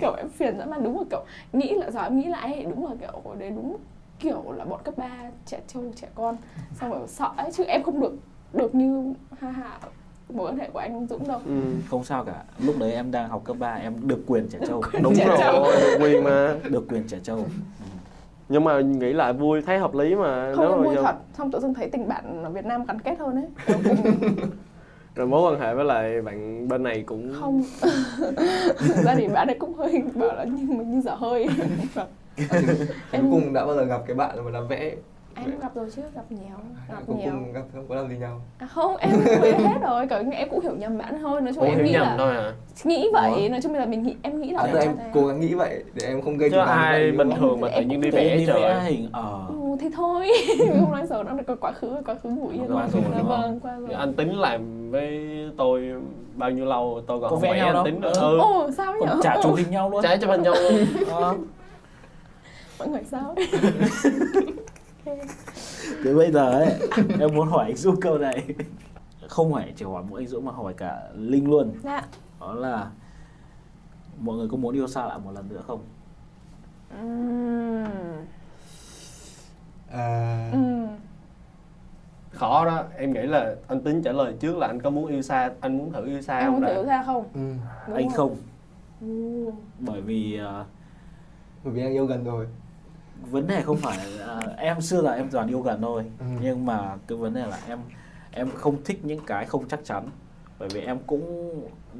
[0.00, 2.64] Kiểu em phiền dã man đúng là kiểu nghĩ là giờ em nghĩ lại ấy,
[2.64, 3.76] đúng là kiểu hồi đấy đúng
[4.18, 5.08] kiểu là bọn cấp 3
[5.46, 6.36] trẻ trâu trẻ con.
[6.80, 8.12] Xong rồi sợ ấy chứ em không được
[8.52, 9.78] được như ha ha
[10.28, 11.40] mối quan hệ của anh Dũng đâu.
[11.46, 11.60] Ừ.
[11.90, 12.42] không sao cả.
[12.58, 14.82] Lúc đấy em đang học cấp 3 em được quyền trẻ trâu.
[15.02, 15.52] đúng Trẻ trâu.
[15.64, 16.54] rồi được quyền mà.
[16.70, 17.46] Được quyền trẻ trâu
[18.50, 20.52] nhưng mà nghĩ lại vui thấy hợp lý mà.
[20.54, 21.14] Không nếu em mà vui do- thật.
[21.38, 23.76] Xong tự dưng thấy tình bạn ở Việt Nam gắn kết hơn ấy.
[25.14, 27.62] Rồi mối quan hệ với lại bạn bên này cũng không.
[28.78, 31.46] Thực ra thì bạn ấy cũng hơi bảo là nhưng mà như dở hơi.
[33.12, 34.92] Cuối cùng đã bao giờ gặp cái bạn mà làm vẽ
[35.34, 36.56] em gặp rồi chứ gặp nhiều
[36.88, 38.40] gặp Cuối nhiều cùng gặp không có làm gì nhau.
[38.58, 39.10] À, không em
[39.40, 42.14] quên hết rồi kiểu em cũng hiểu nhầm bạn thôi nói chung em nghĩ là
[42.18, 42.52] thôi à?
[42.84, 43.48] nghĩ vậy Ủa?
[43.48, 45.84] nói chung là mình nghĩ em nghĩ là à, em cho cố gắng nghĩ vậy
[45.94, 48.46] để em không gây chụp ảnh ai bình thường mà tự nhiên đi vẽ đi
[48.46, 49.46] trời hình ờ.
[49.48, 50.28] Ừ, thì thôi.
[50.80, 53.60] Không nói giờ nó là quá khứ quá khứ ngủ yên Qua rồi, Dạ vâng
[53.60, 55.92] qua rồi anh tính làm với tôi
[56.34, 58.38] bao nhiêu lâu tôi còn không nhau anh tính nữa Ừ.
[58.38, 58.70] ừ.
[58.76, 60.02] sao nhở trả chụp hình nhau luôn.
[60.02, 60.86] Trái cho bên nhau luôn.
[61.10, 61.34] Ờ.
[62.78, 63.34] mọi người sao.
[66.04, 66.88] Thế bây giờ ấy,
[67.20, 68.44] em muốn hỏi anh Dũng câu này.
[69.28, 71.72] Không phải chỉ hỏi mỗi anh Dũng mà hỏi cả Linh luôn.
[71.84, 72.02] Dạ.
[72.40, 72.90] Đó là
[74.20, 75.80] Mọi người có muốn yêu xa lại một lần nữa không?
[79.90, 80.86] À, Ừm.
[82.30, 85.22] khó đó em nghĩ là anh tính trả lời trước là anh có muốn yêu
[85.22, 86.74] xa anh muốn thử yêu xa em không muốn đã?
[86.74, 87.24] thử ra không?
[87.34, 87.52] Ừ.
[87.86, 88.36] Đúng anh không.
[89.00, 89.50] Ừ.
[89.78, 90.64] Bởi vì ờ,
[91.64, 92.46] bởi vì anh yêu gần rồi
[93.30, 96.24] vấn đề không phải ờ, Em xưa là em toàn yêu gần thôi Ừ.
[96.42, 97.78] Nhưng mà cái vấn đề là em
[98.32, 100.08] Em không thích những cái không chắc chắn
[100.58, 101.50] Bởi vì em cũng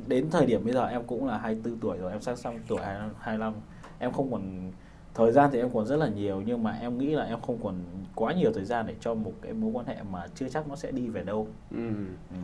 [0.06, 2.80] Đến thời điểm bây giờ em cũng là 24 tuổi rồi Em sắp sang tuổi
[3.20, 3.54] 25
[3.98, 4.70] Em không còn
[5.14, 7.58] Thời gian thì em còn rất là nhiều Nhưng mà em nghĩ là em không
[7.62, 7.74] còn
[8.14, 10.76] quá nhiều thời gian để cho một cái mối quan hệ mà chưa chắc nó
[10.76, 11.90] sẽ đi về đâu ừ.
[12.30, 12.36] Ừ.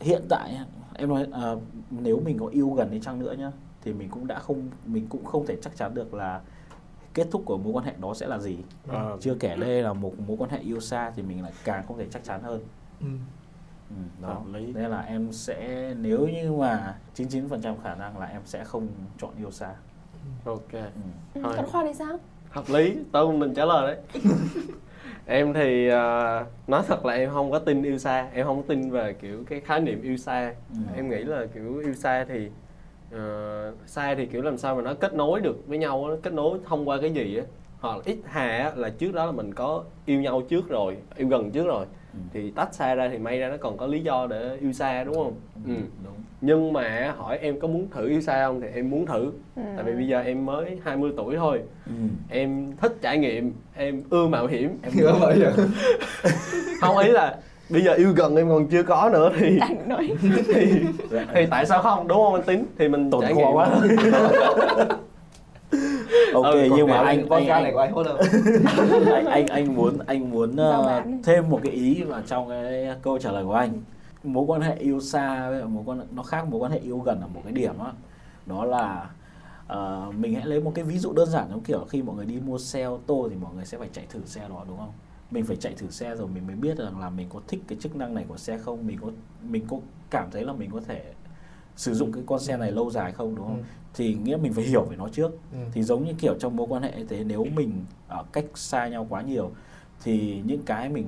[0.00, 0.58] hiện tại
[0.94, 1.54] em nói à,
[1.90, 3.50] nếu mình có yêu gần đi chăng nữa nhá
[3.82, 6.40] thì mình cũng đã không mình cũng không thể chắc chắn được là
[7.14, 8.58] kết thúc của mối quan hệ đó sẽ là gì
[8.88, 9.16] Ờ.
[9.20, 11.98] chưa kể đây là một mối quan hệ yêu xa thì mình lại càng không
[11.98, 12.60] thể chắc chắn hơn
[13.00, 13.06] ừ.
[13.90, 14.72] ừ, đó lý.
[14.72, 18.88] nên là em sẽ nếu như mà 99% khả năng là em sẽ không
[19.18, 19.74] chọn yêu xa
[20.44, 20.80] ok ừ.
[21.42, 21.54] Thôi.
[21.56, 22.18] còn khoa thì sao
[22.50, 24.22] hợp lý tôi không định trả lời đấy
[25.26, 28.90] em thì ờ, nói thật là em không có tin yêu xa em không tin
[28.90, 30.76] về kiểu cái khái niệm yêu xa Ừ.
[30.96, 32.50] em nghĩ là kiểu yêu xa thì
[33.12, 36.32] ờ, xa thì kiểu làm sao mà nó kết nối được với nhau á, kết
[36.32, 37.44] nối thông qua cái gì á
[37.80, 40.96] hoặc là ít hà á, là trước đó là mình có yêu nhau trước rồi
[41.16, 42.20] yêu gần trước rồi Ừ.
[42.32, 45.04] thì tách xa ra thì may ra nó còn có lý do để yêu xa
[45.04, 45.32] đúng không
[45.66, 45.74] ừ.
[46.04, 49.32] đúng nhưng mà hỏi em có muốn thử yêu xa không thì em muốn thử
[49.56, 49.62] Ừ.
[49.76, 51.92] tại vì bây giờ em mới 20 tuổi thôi ừ.
[52.30, 55.52] em thích trải nghiệm em ưa mạo hiểm em Như vậy à?
[56.80, 57.36] không ý là
[57.74, 60.10] bây giờ yêu gần em còn chưa có nữa thì Đành nói.
[60.54, 60.66] thì,
[61.34, 62.08] thì tại sao không?
[62.08, 63.46] Đúng không anh tính thì mình tổn trải nghiệm.
[63.52, 63.68] quá.
[66.34, 68.16] Ok Ừ, nhưng mà anh anh, anh, này của anh hốt đâu
[69.14, 71.20] anh anh anh muốn anh muốn bán.
[71.24, 73.70] thêm một cái ý vào trong cái câu trả lời của anh.
[74.24, 77.20] Mối quan hệ yêu xa với mối quan nó khác mối quan hệ yêu gần
[77.20, 77.90] ở một cái điểm á.
[78.46, 79.06] Đó là
[79.66, 82.26] ờ, mình hãy lấy một cái ví dụ đơn giản giống kiểu khi mọi người
[82.26, 84.78] đi mua xe ô tô thì mọi người sẽ phải chạy thử xe đó đúng
[84.78, 84.92] không
[85.34, 87.78] mình phải chạy thử xe rồi mình mới biết rằng là mình có thích cái
[87.80, 89.10] chức năng này của xe không mình có
[89.48, 89.78] mình có
[90.10, 91.12] cảm thấy là mình có thể
[91.76, 93.62] sử dụng cái con xe này lâu dài không đúng không Ừ.
[93.94, 95.58] thì nghĩa mình phải hiểu về nó trước Ừ.
[95.72, 99.06] thì giống như kiểu trong mối quan hệ thế nếu mình ở cách xa nhau
[99.10, 99.50] quá nhiều
[100.02, 101.06] thì những cái mình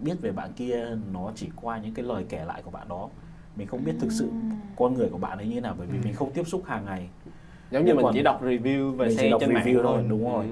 [0.00, 3.08] biết về bạn kia nó chỉ qua những cái lời kể lại của bạn đó
[3.56, 4.30] mình không biết thực sự
[4.76, 6.02] con người của bạn ấy như thế nào bởi vì Ừ.
[6.04, 7.08] mình không tiếp xúc hàng ngày
[7.70, 9.82] giống như mình còn- chỉ đọc review về mình xe chỉ đọc trên mạng review
[9.82, 10.46] thôi thôi, đúng rồi.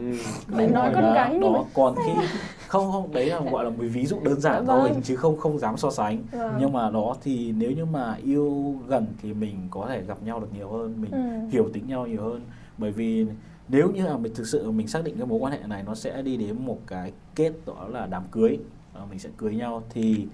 [0.52, 0.66] Ừ.
[0.72, 2.12] Nói con gái đó còn khi
[2.68, 5.02] không không đấy là gọi là một ví dụ đơn giản Dạ thôi vâng.
[5.02, 6.54] chứ không không dám so sánh Vâng.
[6.60, 10.40] nhưng mà đó thì nếu như mà yêu gần thì mình có thể gặp nhau
[10.40, 11.18] được nhiều hơn mình Ừ.
[11.50, 12.40] hiểu tính nhau nhiều hơn
[12.78, 13.26] bởi vì
[13.68, 15.94] nếu như là mình thực sự mình xác định cái mối quan hệ này nó
[15.94, 18.58] sẽ đi đến một cái kết đó là đám cưới
[18.94, 20.26] Ờ, mình sẽ cưới nhau thì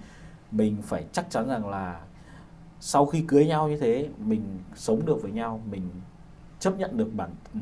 [0.50, 2.00] mình phải chắc chắn rằng là
[2.80, 4.40] sau khi cưới nhau như thế mình
[4.74, 5.82] sống được với nhau mình
[6.64, 7.60] chấp nhận được bản ừ,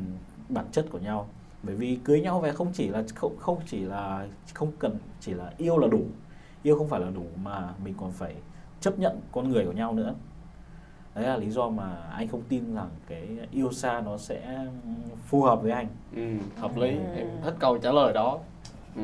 [0.49, 1.27] bản chất của nhau
[1.63, 5.35] bởi vì cưới nhau về không chỉ là không không chỉ là không cần chỉ
[5.35, 6.03] là yêu là đủ
[6.63, 8.35] yêu không phải là đủ mà mình còn phải
[8.81, 10.15] chấp nhận con người của nhau nữa
[11.15, 14.67] đấy là lý do mà anh không tin rằng cái yêu xa nó sẽ
[15.27, 15.87] phù hợp với anh
[16.17, 17.05] ừ, hợp lý ừ.
[17.17, 18.39] em thích câu trả lời đó
[18.97, 19.03] ừ.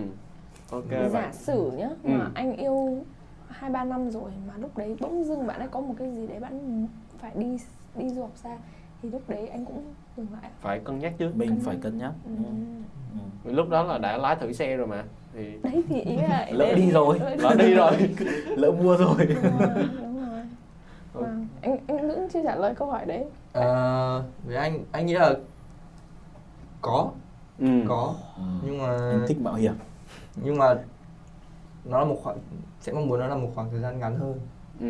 [0.70, 1.32] ok giả vậy.
[1.32, 2.10] sử nhá ừ.
[2.10, 3.04] mà anh yêu
[3.48, 6.26] hai ba năm rồi mà lúc đấy bỗng dưng bạn ấy có một cái gì
[6.26, 6.86] đấy bạn
[7.18, 7.58] phải đi
[7.94, 8.56] đi du học xa
[9.02, 11.98] thì lúc đấy anh cũng dừng lại phải cân nhắc chứ mình cân phải cân
[11.98, 12.30] nhắc ừ.
[13.12, 13.18] Ừ.
[13.44, 13.52] ừ.
[13.52, 16.74] lúc đó là đã lái thử xe rồi mà thì đấy thì ý là lỡ
[16.74, 17.92] đi rồi lỡ đi rồi
[18.56, 20.42] lỡ mua rồi đúng rồi, đúng rồi.
[21.12, 21.46] Vâng.
[21.62, 23.64] anh anh vẫn chưa trả lời câu hỏi đấy à,
[24.44, 25.34] với anh anh nghĩ là
[26.82, 27.10] có
[27.58, 27.66] ừ.
[27.88, 28.42] có ừ.
[28.64, 29.74] nhưng mà anh thích mạo hiểm
[30.36, 30.74] nhưng mà
[31.84, 32.38] nó là một khoảng
[32.80, 34.40] sẽ mong muốn nó là một khoảng thời gian ngắn hơn
[34.80, 34.86] ừ.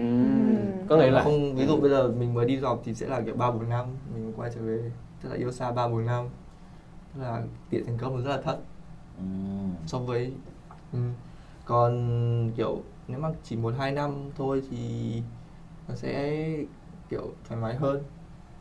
[0.88, 3.06] có nghĩa là không ví dụ bây giờ mình mới đi du học thì sẽ
[3.06, 4.90] là kiểu ba bốn năm mình quay trở về
[5.22, 6.24] tức là yêu xa ba bốn năm
[7.14, 8.58] tức là tỷ thành công rất là thấp
[9.18, 9.24] ừ.
[9.86, 10.32] so với
[10.92, 10.98] ừ.
[11.64, 14.78] còn kiểu nếu mà chỉ một hai năm thôi thì
[15.88, 16.46] nó sẽ
[17.08, 18.02] kiểu thoải mái hơn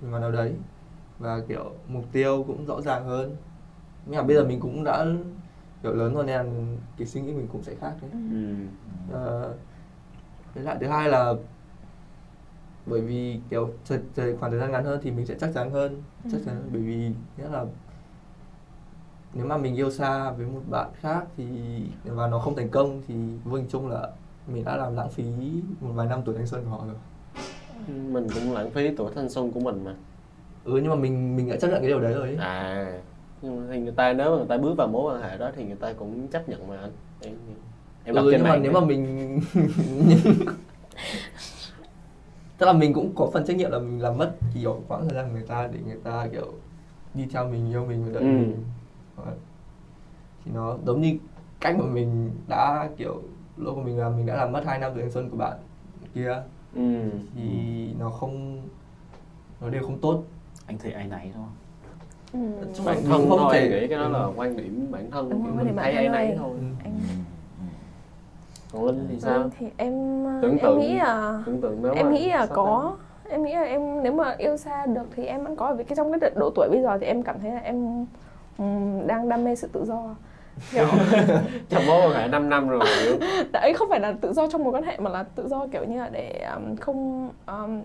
[0.02, 0.54] về mặt nào đấy
[1.20, 3.36] và kiểu mục tiêu cũng rõ ràng hơn
[4.06, 5.06] nhưng mà bây giờ mình cũng đã
[5.84, 6.52] kiểu lớn rồi nên là
[6.98, 8.56] cái suy nghĩ mình cũng sẽ khác đấy ừ.
[9.14, 9.56] uh,
[10.58, 11.34] với lại thứ hai là
[12.86, 15.72] bởi vì kiểu thời, thời khoảng thời gian ngắn hơn thì mình sẽ chắc chắn
[15.72, 16.30] hơn ừ.
[16.32, 17.66] chắc chắn bởi vì nghĩa là
[19.34, 21.46] nếu mà mình yêu xa với một bạn khác thì
[22.06, 24.10] và nó không thành công thì vô hình chung là
[24.48, 25.24] mình đã làm lãng phí
[25.82, 26.96] một vài năm tuổi thanh xuân của họ rồi.
[27.88, 29.96] Mình cũng lãng phí tuổi thanh xuân của mình mà.
[30.64, 32.36] Ừ nhưng mà mình mình đã chấp nhận cái điều đấy rồi ấy.
[32.36, 33.02] à
[33.42, 35.52] nhưng mà thì người ta nếu mà người ta bước vào mối quan hệ đó
[35.56, 36.92] thì người ta cũng chấp nhận mà anh.
[37.22, 37.34] Em,
[38.08, 39.40] em ừ, nhưng mà nếu mà mình
[42.58, 45.16] tức là mình cũng có phần trách nhiệm là mình làm mất kiểu quãng thời
[45.16, 46.54] gian người ta để người ta kiểu
[47.14, 48.28] đi theo mình yêu mình và đợi ừ.
[48.28, 48.64] mình.
[50.46, 51.18] Thì nó giống như
[51.60, 53.22] cách mà mình đã kiểu
[53.58, 55.58] lỗi của mình là mình đã làm mất hai năm tuổi thanh xuân của bạn
[56.16, 56.42] kia.
[56.76, 57.10] Ừ.
[57.36, 57.50] thì
[58.00, 58.62] nó không
[59.62, 60.24] nó đều không tốt.
[60.66, 61.46] Anh thấy ai nấy thôi
[62.34, 62.40] ừ.
[62.86, 63.70] bản thân không thôi thể...
[63.70, 66.50] nghĩ cái đó là quan điểm bản thân Đúng mình thấy ai nấy thôi.
[66.60, 66.66] ừ.
[66.84, 67.00] anh...
[68.72, 69.50] còn linh thì sao?
[69.60, 69.94] thì em
[70.42, 72.98] tưởng tượng, em nghĩ là tưởng tượng nếu em nghĩ là có.
[73.30, 75.74] em nghĩ là em nếu mà yêu xa được thì em vẫn có.
[75.74, 78.06] Vì cái trong cái độ tuổi bây giờ thì em cảm thấy là em
[78.58, 80.16] um, đang đam mê sự tự do.
[80.72, 80.86] Kiểu
[81.70, 82.82] trong mối quan hệ 5 năm rồi
[83.52, 85.84] đấy không phải là tự do trong mối quan hệ mà là tự do kiểu
[85.84, 87.82] như là để um, không um,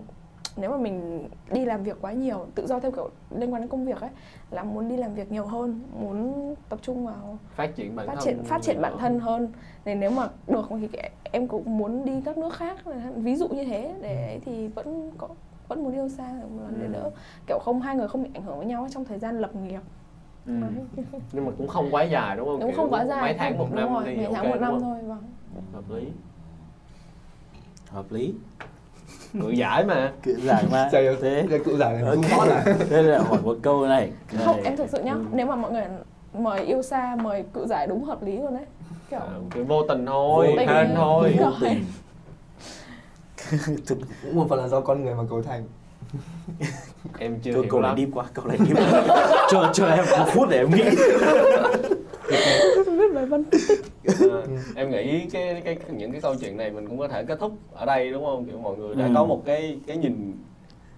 [0.55, 3.69] nếu mà mình đi làm việc quá nhiều tự do theo kiểu liên quan đến
[3.69, 4.09] công việc ấy
[4.51, 8.15] là muốn đi làm việc nhiều hơn muốn tập trung vào phát triển bản phát
[8.15, 9.51] thân triển phát triển bản thân hơn.
[9.85, 10.89] nên nếu mà được thì
[11.23, 12.77] em cũng muốn đi các nước khác
[13.15, 13.95] ví dụ như thế.
[14.01, 15.29] Để thì vẫn có
[15.67, 17.09] vẫn muốn yêu xa một lần để đỡ.
[17.47, 19.81] Kiểu không hai người không bị ảnh hưởng với nhau trong thời gian lập nghiệp.
[20.45, 20.53] Ừ.
[21.31, 22.59] nhưng mà cũng không quá dài đúng không?
[22.59, 23.21] Đúng không quá dài.
[23.21, 25.23] mấy tháng một năm rồi, mấy tháng một năm thôi vâng.
[25.73, 26.07] Hợp lý.
[27.89, 28.33] Hợp lý
[29.41, 30.11] cự giải mà.
[30.23, 30.89] Cự giải mà.
[30.91, 31.45] Trời thế.
[31.49, 32.31] Cái cự giải này okay.
[32.31, 34.11] không à thế là hỏi một câu này.
[34.45, 35.25] Không em thực sự nhá ừ.
[35.31, 35.83] nếu mà mọi người
[36.33, 38.65] mời yêu xa mời cự giải đúng hợp lý luôn đấy.
[39.09, 40.67] Kiểu, à, kiểu vô tình thôi vô tình.
[40.67, 41.35] hên thôi.
[41.39, 41.85] vô tình.
[44.23, 45.63] Cũng một phần là do con người mà cấu thành.
[47.19, 48.71] Em chưa câu, câu này đi qua câu này đi
[49.49, 50.83] cho cho em một phút để em nghĩ
[52.97, 53.43] viết bài văn
[54.31, 54.41] à,
[54.75, 57.53] em nghĩ cái cái những cái câu chuyện này mình cũng có thể kết thúc
[57.73, 59.11] ở đây đúng không kiểu mọi người đã ừ.
[59.15, 60.33] có một cái cái nhìn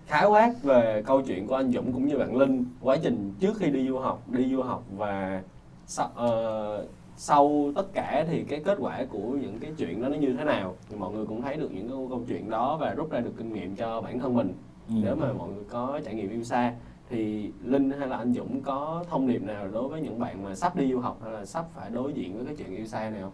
[0.07, 3.57] khái quát về câu chuyện của anh Dũng cũng như bạn Linh quá trình trước
[3.59, 5.41] khi đi du học đi du học và
[5.87, 10.15] sau, uh, sau tất cả thì cái kết quả của những cái chuyện đó nó
[10.15, 12.93] như thế nào thì mọi người cũng thấy được những cái câu chuyện đó và
[12.93, 14.53] rút ra được kinh nghiệm cho bản thân mình
[14.87, 14.93] ừ.
[15.03, 16.73] nếu mà mọi người có trải nghiệm yêu xa
[17.09, 20.55] thì linh hay là anh dũng có thông điệp nào đối với những bạn mà
[20.55, 23.09] sắp đi du học hay là sắp phải đối diện với cái chuyện yêu xa
[23.09, 23.31] này không?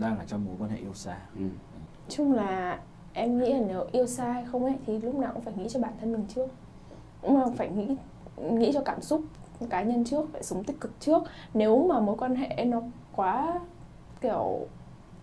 [0.00, 1.16] Đang ở trong mối quan hệ yêu xa.
[1.38, 1.44] Ừ.
[2.08, 2.80] chung là
[3.12, 5.66] em nghĩ là nếu yêu xa hay không ấy thì lúc nào cũng phải nghĩ
[5.68, 6.46] cho bản thân mình trước.
[7.28, 7.96] Mà phải nghĩ
[8.36, 9.20] nghĩ cho cảm xúc
[9.70, 11.22] cá nhân trước phải sống tích cực trước.
[11.54, 12.82] Nếu mà mối quan hệ nó
[13.16, 13.60] quá
[14.20, 14.66] kiểu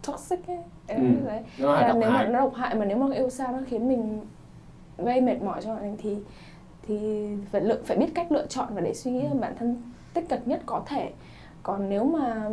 [0.07, 1.27] toxic ấy em ừ.
[1.27, 2.25] đấy là nếu hại.
[2.25, 4.21] mà nó độc hại mà nếu mà yêu xa nó khiến mình
[4.97, 6.17] gây mệt mỏi cho mình thì
[6.87, 9.37] thì phải lựa phải biết cách lựa chọn và để suy nghĩ ừ.
[9.39, 9.81] bản thân
[10.13, 11.11] tích cực nhất có thể.
[11.63, 12.49] Còn nếu mà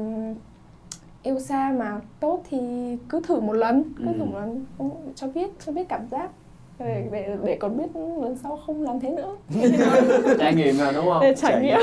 [1.23, 2.59] yêu xa mà tốt thì
[3.09, 4.13] cứ thử một lần cứ ừ.
[4.19, 4.65] thử một lần
[5.15, 6.31] cho biết cho biết cảm giác.
[6.79, 9.37] Để để, để còn biết lần sau không làm thế nữa.
[10.39, 11.23] Trải nghiệm là đúng không?
[11.23, 11.81] Để trải, nghiệm.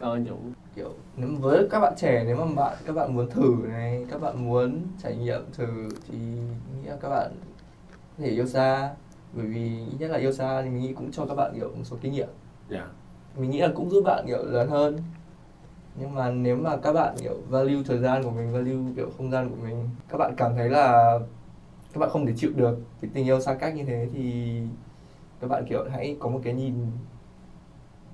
[0.00, 3.56] còn dũng kiểu nếu với các bạn trẻ nếu mà bạn các bạn muốn thử
[3.68, 7.30] này các bạn muốn trải nghiệm thử thì nghĩ là các bạn
[7.88, 8.90] có thể yêu xa
[9.32, 11.68] bởi vì ít nhất là yêu xa thì mình nghĩ cũng cho các bạn kiểu
[11.68, 12.28] một số kinh nghiệm.
[12.68, 12.86] Dạ.
[13.36, 14.98] Mình nghĩ là cũng giúp bạn kiểu lớn hơn.
[16.00, 19.30] Nhưng mà nếu mà các bạn kiểu value thời gian của mình value kiểu không
[19.30, 21.18] gian của mình các bạn cảm thấy là
[21.92, 24.60] các bạn không thể chịu được cái tình yêu xa cách như thế thì
[25.40, 26.74] các bạn kiểu hãy có một cái nhìn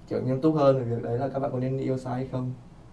[0.09, 2.27] kiểu nghiêm túc hơn về việc đấy là các bạn có nên yêu xa hay
[2.33, 2.53] không.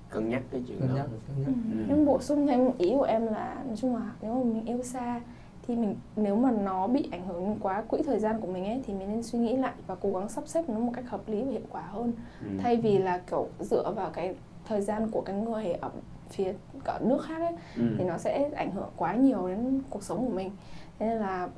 [0.09, 0.95] Cân nhắc cái chuyện cân đó.
[0.95, 1.53] nhắc cân nhắc.
[1.71, 1.79] Ừ.
[1.79, 1.85] Ừ.
[1.89, 4.83] em bổ sung thêm ý của em là nói chung là nếu mà mình yêu
[4.83, 5.21] xa
[5.67, 8.81] thì mình nếu mà nó bị ảnh hưởng quá quỹ thời gian của mình ấy
[8.87, 11.29] thì mình nên suy nghĩ lại và cố gắng sắp xếp nó một cách hợp
[11.29, 12.47] lý và hiệu quả hơn Ừ.
[12.59, 14.35] thay vì là kiểu dựa vào cái
[14.67, 15.89] thời gian của cái người ở
[16.29, 16.53] phía
[16.83, 17.83] ở nước khác ấy Ừ.
[17.97, 20.51] thì nó sẽ ảnh hưởng quá nhiều đến cuộc sống của mình
[20.99, 21.49] thế nên là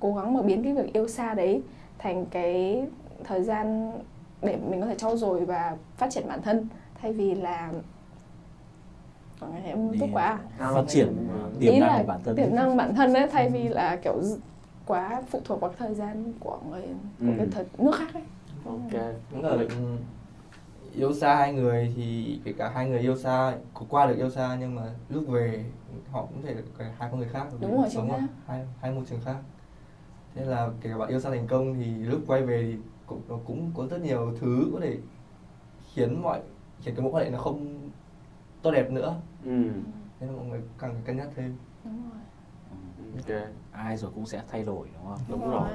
[0.00, 1.62] cố gắng mà biến cái việc yêu xa đấy
[1.98, 2.84] thành cái
[3.24, 3.92] thời gian
[4.42, 6.68] để mình có thể trau dồi và phát triển bản thân
[7.00, 7.72] thay vì là
[9.64, 10.38] em tốt quá à?
[10.58, 11.60] Không, phát triển ừ.
[11.60, 14.22] tiềm năng của bản thân tiềm năng bản thân ấy thay vì là kiểu
[14.86, 16.82] quá phụ thuộc vào thời gian của người
[17.20, 17.50] của cái Ừ.
[17.50, 18.22] thời nước khác ấy
[18.64, 19.96] ok Đúng ừ,
[20.96, 24.30] yêu xa hai người thì kể cả hai người yêu xa có qua được yêu
[24.30, 25.64] xa nhưng mà lúc về
[26.10, 28.66] họ cũng thể là cái hai con người khác Đúng rồi, sống chính ở hai
[28.80, 29.36] hai môi trường khác
[30.34, 33.20] thế là kể cả bạn yêu xa thành công thì lúc quay về thì cũng
[33.28, 34.96] nó cũng có rất nhiều thứ có thể
[35.94, 36.40] khiến mọi
[36.82, 37.83] khiến cái mối quan hệ nó không
[38.64, 39.20] tốt đẹp nữa.
[39.44, 39.50] Ừ.
[40.20, 41.56] nên mọi người càng phải cân nhắc thêm.
[41.84, 42.20] Đúng rồi.
[43.38, 43.48] Ok.
[43.72, 45.18] Ai rồi cũng sẽ thay đổi đúng không?
[45.28, 45.68] Đúng rồi.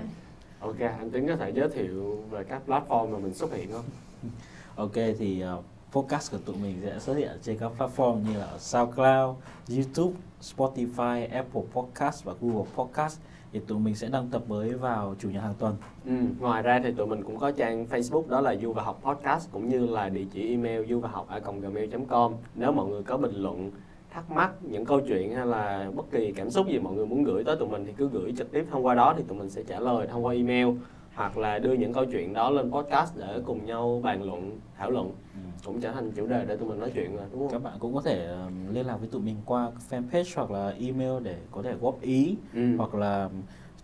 [0.60, 3.86] ok anh tính có thể giới thiệu về các platform mà mình xuất hiện không?
[4.76, 8.58] Ok thì uh, podcast của tụi mình sẽ xuất hiện trên các platform như là
[8.60, 9.36] SoundCloud,
[9.70, 13.20] YouTube, Spotify, Apple Podcast và Google Podcast
[13.54, 15.76] thì tụi mình sẽ đăng tập mới vào chủ nhật hàng tuần.
[16.06, 19.02] Ừ, ngoài ra thì tụi mình cũng có trang Facebook đó là Du và Học
[19.04, 21.28] Podcast cũng như là địa chỉ email du và học
[21.62, 23.72] gmail.com nếu mọi người có bình luận
[24.10, 27.24] thắc mắc những câu chuyện hay là bất kỳ cảm xúc gì mọi người muốn
[27.24, 29.50] gửi tới tụi mình thì cứ gửi trực tiếp thông qua đó thì tụi mình
[29.50, 30.68] sẽ trả lời thông qua email
[31.16, 34.92] hoặc là đưa những câu chuyện đó lên podcast để cùng nhau bàn luận thảo
[34.92, 35.40] luận Ừ.
[35.66, 37.64] cũng trở thành chủ đề để tụi mình nói chuyện rồi đúng Các không?
[37.64, 41.24] bạn cũng có thể um, liên lạc với tụi mình qua fanpage hoặc là email
[41.24, 42.76] để có thể góp ý Ừ.
[42.78, 43.30] hoặc là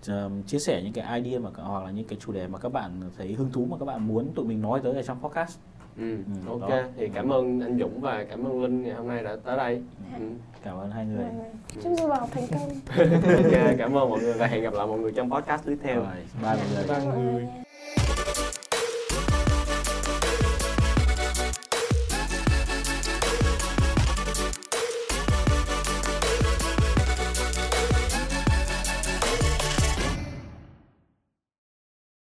[0.08, 2.72] um, chia sẻ những cái idea mà hoặc là những cái chủ đề mà các
[2.74, 5.60] bạn thấy hứng thú mà các bạn muốn tụi mình nói tới ở trong podcast.
[5.98, 6.16] Ừ.
[6.46, 6.82] Ừ, ok đó.
[6.98, 9.82] thì cảm ơn anh Dũng và cảm ơn Linh ngày hôm nay đã tới đây
[10.20, 10.26] ừ
[10.66, 11.24] cảm ơn hai người.
[11.24, 11.44] Vâng.
[11.84, 12.70] Chúc du bảo thành công.
[13.78, 15.96] Cảm ơn mọi người và hẹn gặp lại mọi người trong podcast tiếp theo.
[15.96, 16.06] Rồi,
[16.42, 17.48] bye mọi người, bye mọi người.